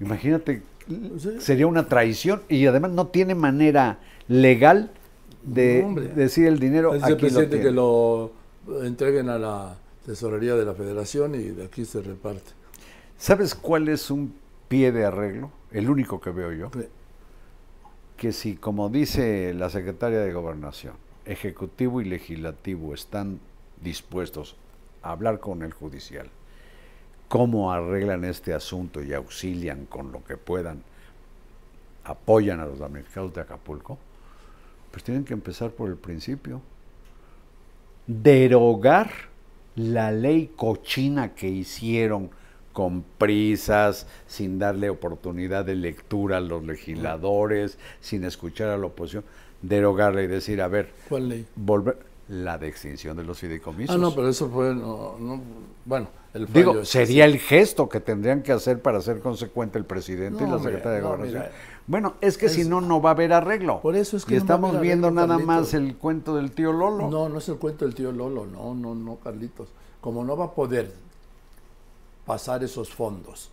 Imagínate, 0.00 0.62
Sí. 1.18 1.36
sería 1.40 1.66
una 1.66 1.86
traición 1.88 2.42
y 2.48 2.66
además 2.66 2.90
no 2.90 3.06
tiene 3.06 3.34
manera 3.34 3.98
legal 4.28 4.90
de 5.42 5.82
hombre. 5.82 6.08
decir 6.08 6.46
el 6.46 6.58
dinero. 6.58 6.92
Aquí 6.92 7.12
el 7.12 7.16
presidente 7.16 7.60
que 7.60 7.70
lo 7.70 8.32
entreguen 8.82 9.30
a 9.30 9.38
la 9.38 9.76
tesorería 10.04 10.54
de 10.56 10.64
la 10.66 10.74
federación 10.74 11.34
y 11.36 11.44
de 11.44 11.64
aquí 11.64 11.84
se 11.86 12.02
reparte. 12.02 12.50
¿Sabes 13.16 13.54
cuál 13.54 13.88
es 13.88 14.10
un 14.10 14.34
pie 14.68 14.92
de 14.92 15.06
arreglo? 15.06 15.50
El 15.72 15.88
único 15.88 16.20
que 16.20 16.30
veo 16.30 16.52
yo. 16.52 16.70
Que- 16.70 16.88
que 18.24 18.32
si, 18.32 18.56
como 18.56 18.88
dice 18.88 19.52
la 19.52 19.68
secretaria 19.68 20.20
de 20.20 20.32
Gobernación, 20.32 20.94
Ejecutivo 21.26 22.00
y 22.00 22.06
Legislativo 22.06 22.94
están 22.94 23.38
dispuestos 23.82 24.56
a 25.02 25.10
hablar 25.10 25.40
con 25.40 25.62
el 25.62 25.74
judicial, 25.74 26.30
cómo 27.28 27.70
arreglan 27.70 28.24
este 28.24 28.54
asunto 28.54 29.02
y 29.02 29.12
auxilian 29.12 29.84
con 29.84 30.10
lo 30.10 30.24
que 30.24 30.38
puedan, 30.38 30.82
apoyan 32.02 32.60
a 32.60 32.64
los 32.64 32.78
damnificados 32.78 33.34
de 33.34 33.42
Acapulco, 33.42 33.98
pues 34.90 35.04
tienen 35.04 35.26
que 35.26 35.34
empezar 35.34 35.72
por 35.72 35.90
el 35.90 35.96
principio. 35.96 36.62
Derogar 38.06 39.10
la 39.76 40.12
ley 40.12 40.50
cochina 40.56 41.34
que 41.34 41.50
hicieron 41.50 42.30
con 42.74 43.02
prisas, 43.02 44.06
sin 44.26 44.58
darle 44.58 44.90
oportunidad 44.90 45.64
de 45.64 45.76
lectura 45.76 46.38
a 46.38 46.40
los 46.40 46.64
legisladores, 46.64 47.78
sin 48.00 48.24
escuchar 48.24 48.68
a 48.68 48.76
la 48.76 48.86
oposición, 48.86 49.24
derogarla 49.62 50.22
y 50.22 50.26
decir, 50.26 50.60
a 50.60 50.68
ver, 50.68 50.92
¿Cuál 51.08 51.28
ley? 51.30 51.46
volver 51.54 51.96
la 52.28 52.58
de 52.58 52.66
extinción 52.68 53.16
de 53.16 53.22
los 53.22 53.38
fideicomisos. 53.38 53.94
Ah, 53.94 53.98
no, 53.98 54.12
pero 54.14 54.28
eso 54.28 54.48
fue, 54.48 54.74
no, 54.74 55.16
no, 55.20 55.40
bueno, 55.84 56.08
el 56.32 56.48
fallo 56.48 56.72
Digo, 56.72 56.84
sería 56.84 57.26
el 57.26 57.38
gesto 57.38 57.88
que 57.88 58.00
tendrían 58.00 58.42
que 58.42 58.50
hacer 58.50 58.82
para 58.82 59.00
ser 59.00 59.20
consecuente 59.20 59.78
el 59.78 59.84
presidente 59.84 60.42
y 60.42 60.46
la 60.48 60.58
secretaria 60.58 60.98
de 60.98 61.00
Gobernación. 61.02 61.44
bueno, 61.86 62.14
es 62.20 62.36
que 62.38 62.48
si 62.48 62.64
no, 62.64 62.80
no 62.80 63.00
va 63.00 63.10
a 63.10 63.12
haber 63.12 63.32
arreglo. 63.34 63.80
Por 63.82 63.94
eso 63.94 64.16
es 64.16 64.24
que 64.24 64.34
y 64.34 64.36
estamos 64.38 64.80
viendo 64.80 65.08
arreglo, 65.08 65.20
nada 65.20 65.34
Carlitos. 65.36 65.46
más 65.46 65.74
el 65.74 65.96
cuento 65.96 66.34
del 66.34 66.50
tío 66.50 66.72
Lolo. 66.72 67.08
No, 67.08 67.28
no 67.28 67.38
es 67.38 67.48
el 67.48 67.56
cuento 67.56 67.84
del 67.84 67.94
tío 67.94 68.10
Lolo, 68.10 68.46
no, 68.46 68.74
no, 68.74 68.96
no, 68.96 69.16
Carlitos. 69.22 69.68
Como 70.00 70.24
no 70.24 70.36
va 70.36 70.46
a 70.46 70.54
poder 70.54 70.92
pasar 72.26 72.64
esos 72.64 72.90
fondos 72.90 73.50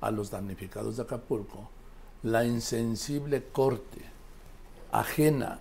a 0.00 0.10
los 0.10 0.30
damnificados 0.30 0.96
de 0.96 1.02
Acapulco, 1.02 1.68
la 2.22 2.44
insensible 2.44 3.44
corte, 3.52 4.02
ajena 4.92 5.60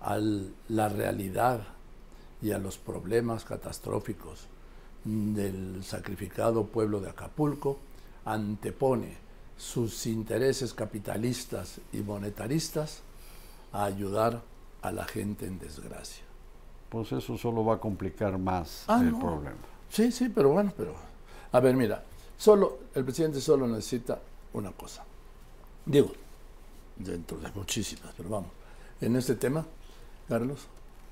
a 0.00 0.18
la 0.68 0.88
realidad 0.88 1.60
y 2.42 2.52
a 2.52 2.58
los 2.58 2.76
problemas 2.78 3.44
catastróficos 3.44 4.46
del 5.04 5.82
sacrificado 5.84 6.64
pueblo 6.66 7.00
de 7.00 7.10
Acapulco, 7.10 7.78
antepone 8.24 9.16
sus 9.56 10.06
intereses 10.06 10.74
capitalistas 10.74 11.80
y 11.92 11.98
monetaristas 11.98 13.00
a 13.72 13.84
ayudar 13.84 14.42
a 14.82 14.92
la 14.92 15.04
gente 15.04 15.46
en 15.46 15.58
desgracia. 15.58 16.24
Pues 16.88 17.12
eso 17.12 17.36
solo 17.38 17.64
va 17.64 17.74
a 17.74 17.80
complicar 17.80 18.38
más 18.38 18.84
Ah, 18.88 19.00
el 19.00 19.12
no. 19.12 19.18
problema. 19.20 19.56
Sí, 19.88 20.12
sí, 20.12 20.28
pero 20.28 20.50
bueno, 20.50 20.72
pero... 20.76 20.94
A 21.54 21.60
ver, 21.60 21.76
mira, 21.76 22.02
solo, 22.36 22.78
el 22.94 23.04
presidente 23.04 23.40
solo 23.40 23.66
necesita 23.66 24.20
una 24.54 24.72
cosa. 24.72 25.04
Digo, 25.86 26.12
dentro 26.96 27.38
de 27.38 27.50
muchísimas, 27.54 28.12
pero 28.16 28.28
vamos. 28.28 28.50
En 29.00 29.14
este 29.16 29.34
tema, 29.36 29.64
Carlos, 30.28 30.66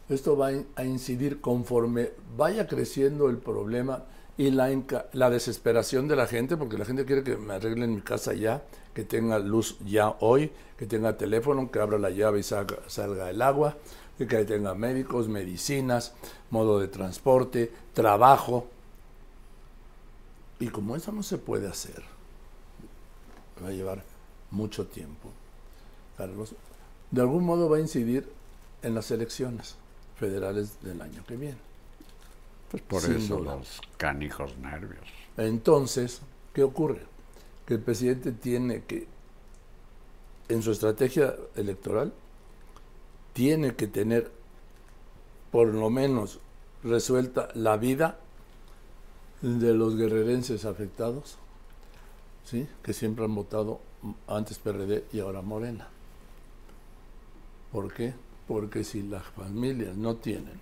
esto 0.09 0.37
va 0.37 0.49
a 0.49 0.53
in- 0.53 0.67
a 0.77 0.85
incidir 0.85 1.41
conforme 1.41 2.11
vaya 2.37 2.67
creciendo 2.67 3.29
el 3.31 3.39
problema 3.39 4.03
y 4.37 4.51
la, 4.51 4.69
la 5.13 5.31
desesperación 5.31 6.09
de 6.09 6.17
la 6.17 6.27
gente, 6.27 6.57
porque 6.57 6.79
la 6.79 6.85
gente 6.87 7.05
quiere 7.05 7.23
que 7.23 7.37
me 7.37 7.55
arreglen 7.55 7.95
mi 7.95 8.01
casa 8.01 8.33
ya, 8.35 8.65
que 8.95 9.05
tenga 9.05 9.39
luz 9.39 9.77
ya 9.87 10.17
hoy, 10.21 10.51
que 10.77 10.87
tenga 10.87 11.17
teléfono, 11.17 11.71
que 11.71 11.79
abra 11.81 11.99
la 11.99 12.11
llave 12.11 12.41
y 12.41 12.43
salga, 12.43 12.79
salga 12.89 13.31
el 13.31 13.43
agua, 13.43 13.77
que 14.19 14.45
tenga 14.45 14.75
médicos, 14.75 15.29
medicinas, 15.29 16.15
modo 16.51 16.81
de 16.81 16.89
transporte, 16.89 17.71
trabajo. 17.93 18.67
Y 20.63 20.69
como 20.69 20.95
eso 20.95 21.11
no 21.11 21.25
se 21.25 21.39
puede 21.39 21.67
hacer, 21.67 22.05
va 23.61 23.67
a 23.67 23.73
llevar 23.73 24.05
mucho 24.53 24.87
tiempo, 24.87 25.29
Carlos, 26.17 26.55
de 27.11 27.21
algún 27.21 27.45
modo 27.45 27.69
va 27.69 27.79
a 27.79 27.81
incidir 27.81 28.31
en 28.83 28.95
las 28.95 29.11
elecciones 29.11 29.75
federales 30.15 30.81
del 30.81 31.03
año 31.03 31.25
que 31.27 31.37
viene. 31.37 31.59
Pues 32.71 32.81
por 32.85 33.03
Sin 33.03 33.17
eso 33.17 33.39
duda. 33.39 33.57
los 33.57 33.81
canijos 33.97 34.57
nervios. 34.59 35.03
Entonces, 35.37 36.23
¿qué 36.55 36.63
ocurre? 36.63 37.01
Que 37.67 37.75
el 37.75 37.81
presidente 37.81 38.31
tiene 38.31 38.85
que, 38.85 39.09
en 40.49 40.63
su 40.63 40.71
estrategia 40.71 41.35
electoral, 41.57 42.13
tiene 43.33 43.75
que 43.75 43.89
tener 43.89 44.31
por 45.51 45.75
lo 45.75 45.91
menos 45.91 46.39
resuelta 46.85 47.49
la 47.55 47.77
vida 47.79 48.21
de 49.43 49.75
los 49.75 49.97
guerrerenses 49.97 50.65
afectados, 50.65 51.37
¿sí? 52.45 52.69
que 52.83 52.93
siempre 52.93 53.25
han 53.25 53.35
votado 53.35 53.81
antes 54.29 54.59
PRD 54.59 55.05
y 55.13 55.21
ahora 55.21 55.43
Morena. 55.43 55.89
¿Por 57.73 57.93
qué? 57.93 58.15
Porque 58.47 58.85
si 58.85 59.03
las 59.03 59.25
familias 59.25 59.97
no 59.97 60.17
tienen 60.17 60.61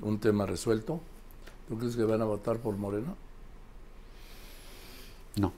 un 0.00 0.18
tema 0.18 0.44
resuelto, 0.44 1.00
¿tú 1.68 1.78
crees 1.78 1.96
que 1.96 2.04
van 2.04 2.20
a 2.20 2.26
votar 2.26 2.58
por 2.58 2.76
Morena? 2.76 3.14
No. 5.36 5.52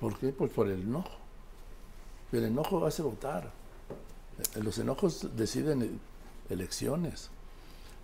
¿Por 0.00 0.18
qué? 0.18 0.28
Pues 0.28 0.50
por 0.50 0.68
el 0.68 0.82
enojo. 0.82 1.16
El 2.32 2.44
enojo 2.44 2.84
hace 2.84 3.02
votar. 3.02 3.50
Los 4.56 4.78
enojos 4.78 5.28
deciden 5.36 6.00
elecciones. 6.50 7.30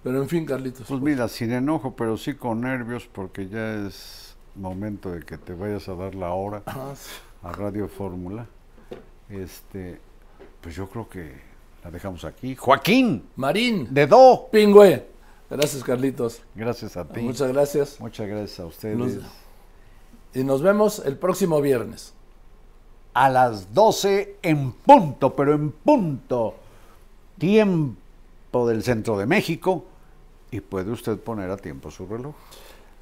Pero 0.03 0.21
en 0.23 0.29
fin, 0.29 0.45
Carlitos. 0.45 0.87
Pues 0.89 1.01
mira, 1.01 1.29
sin 1.29 1.53
enojo, 1.53 1.95
pero 1.95 2.17
sí 2.17 2.35
con 2.35 2.63
nervios, 2.63 3.09
porque 3.13 3.49
ya 3.49 3.87
es 3.87 4.37
momento 4.57 5.11
de 5.13 5.21
que 5.21 5.39
te 5.39 5.55
vayas 5.55 5.89
a 5.89 5.95
dar 5.95 6.15
la 6.15 6.33
hora 6.33 6.63
Ah, 6.67 6.93
sí. 6.97 7.11
a 7.43 7.53
Radio 7.53 7.89
Fórmula. 7.89 8.47
Este, 9.31 10.01
pues 10.61 10.75
yo 10.75 10.89
creo 10.89 11.09
que 11.09 11.33
la 11.85 11.91
dejamos 11.91 12.25
aquí. 12.25 12.55
Joaquín, 12.57 13.25
Marín, 13.37 13.89
de 13.93 14.07
Do. 14.07 14.49
Pingüe, 14.51 15.07
Gracias, 15.49 15.85
Carlitos. 15.85 16.43
Gracias 16.55 16.97
a 16.97 17.07
ti. 17.07 17.21
Muchas 17.21 17.53
gracias. 17.53 18.01
Muchas 18.01 18.27
gracias 18.27 18.59
a 18.61 18.67
ustedes. 18.67 19.19
Y 20.35 20.45
nos 20.45 20.63
vemos 20.63 21.03
el 21.05 21.17
próximo 21.19 21.61
viernes. 21.61 22.15
a 23.15 23.29
las 23.29 23.75
12 23.75 24.39
en 24.43 24.73
punto, 24.73 25.37
pero 25.37 25.53
en 25.53 25.71
punto, 25.71 26.55
tiempo 27.37 28.67
del 28.67 28.83
centro 28.83 29.19
de 29.19 29.27
México, 29.27 29.85
y 30.53 30.61
puede 30.61 30.93
usted 30.93 31.19
poner 31.19 31.51
a 31.51 31.57
tiempo 31.57 31.91
su 31.91 32.07
reloj. 32.07 32.35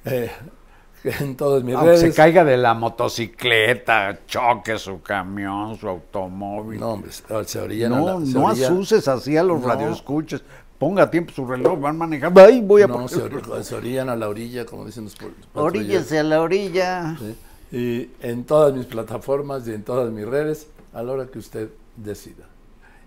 Eh, 0.05 0.31
en 1.03 1.35
todas 1.35 1.63
mis 1.63 1.75
Aunque 1.75 1.91
redes. 1.91 2.01
se 2.01 2.13
caiga 2.13 2.43
de 2.43 2.57
la 2.57 2.73
motocicleta, 2.73 4.19
choque 4.25 4.77
su 4.79 5.01
camión, 5.01 5.77
su 5.77 5.87
automóvil. 5.87 6.79
No, 6.79 6.93
hombre, 6.93 7.11
se- 7.11 7.59
orillan 7.59 7.93
a 7.93 7.97
no, 7.99 8.19
la- 8.19 8.25
se 8.25 8.33
no 8.33 8.45
orilla- 8.47 8.65
asuses 8.67 9.07
así 9.07 9.37
a 9.37 9.43
los 9.43 9.61
No. 9.61 9.67
radioescuchas. 9.67 10.41
Ponga 10.79 11.03
a 11.03 11.11
tiempo 11.11 11.31
su 11.31 11.45
reloj, 11.45 11.79
van 11.79 11.95
manejando. 11.95 12.41
Ay, 12.41 12.59
voy 12.61 12.81
a 12.81 12.87
No, 12.87 12.93
poner 12.95 13.09
se, 13.09 13.27
reloj. 13.29 13.61
se 13.61 13.75
orillan 13.75 14.09
a 14.09 14.15
la 14.15 14.27
orilla, 14.27 14.65
como 14.65 14.83
dicen 14.85 15.03
los. 15.03 15.15
Oríllese 15.53 16.17
a 16.17 16.23
la 16.23 16.41
orilla. 16.41 17.15
¿sí? 17.19 17.35
Y 17.71 18.09
en 18.27 18.43
todas 18.45 18.73
mis 18.73 18.87
plataformas 18.87 19.67
y 19.67 19.73
en 19.73 19.83
todas 19.83 20.11
mis 20.11 20.25
redes, 20.25 20.67
a 20.93 21.03
la 21.03 21.11
hora 21.11 21.27
que 21.27 21.37
usted 21.37 21.69
decida. 21.97 22.45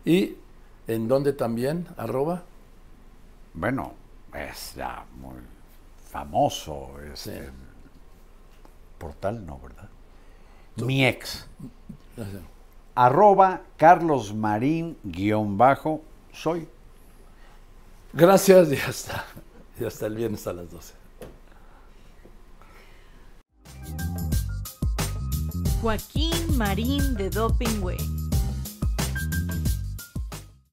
Y 0.04 0.36
en 0.86 1.08
donde 1.08 1.32
también, 1.32 1.86
arroba, 1.96 2.44
Bueno, 3.54 3.92
es 4.34 4.74
ya 4.74 5.04
muy 5.16 5.36
famoso 6.10 6.90
Sí. 7.14 7.32
portal, 8.98 9.44
¿no? 9.46 9.58
¿Verdad? 9.60 9.88
Mi 10.76 11.06
ex. 11.06 11.46
arroba 12.94 13.62
Carlos 13.76 14.32
Marín 14.34 14.96
guion 15.02 15.56
bajo 15.58 16.02
soy. 16.32 16.68
gracias 18.12 18.70
y 18.72 18.76
hasta, 18.76 19.24
y 19.80 19.84
hasta 19.84 20.06
el 20.06 20.14
viernes 20.16 20.46
a 20.46 20.52
las 20.52 20.70
12. 20.70 20.94
Joaquín 25.80 26.56
Marín 26.56 27.14
de 27.14 27.28
Dopingüe. 27.30 27.96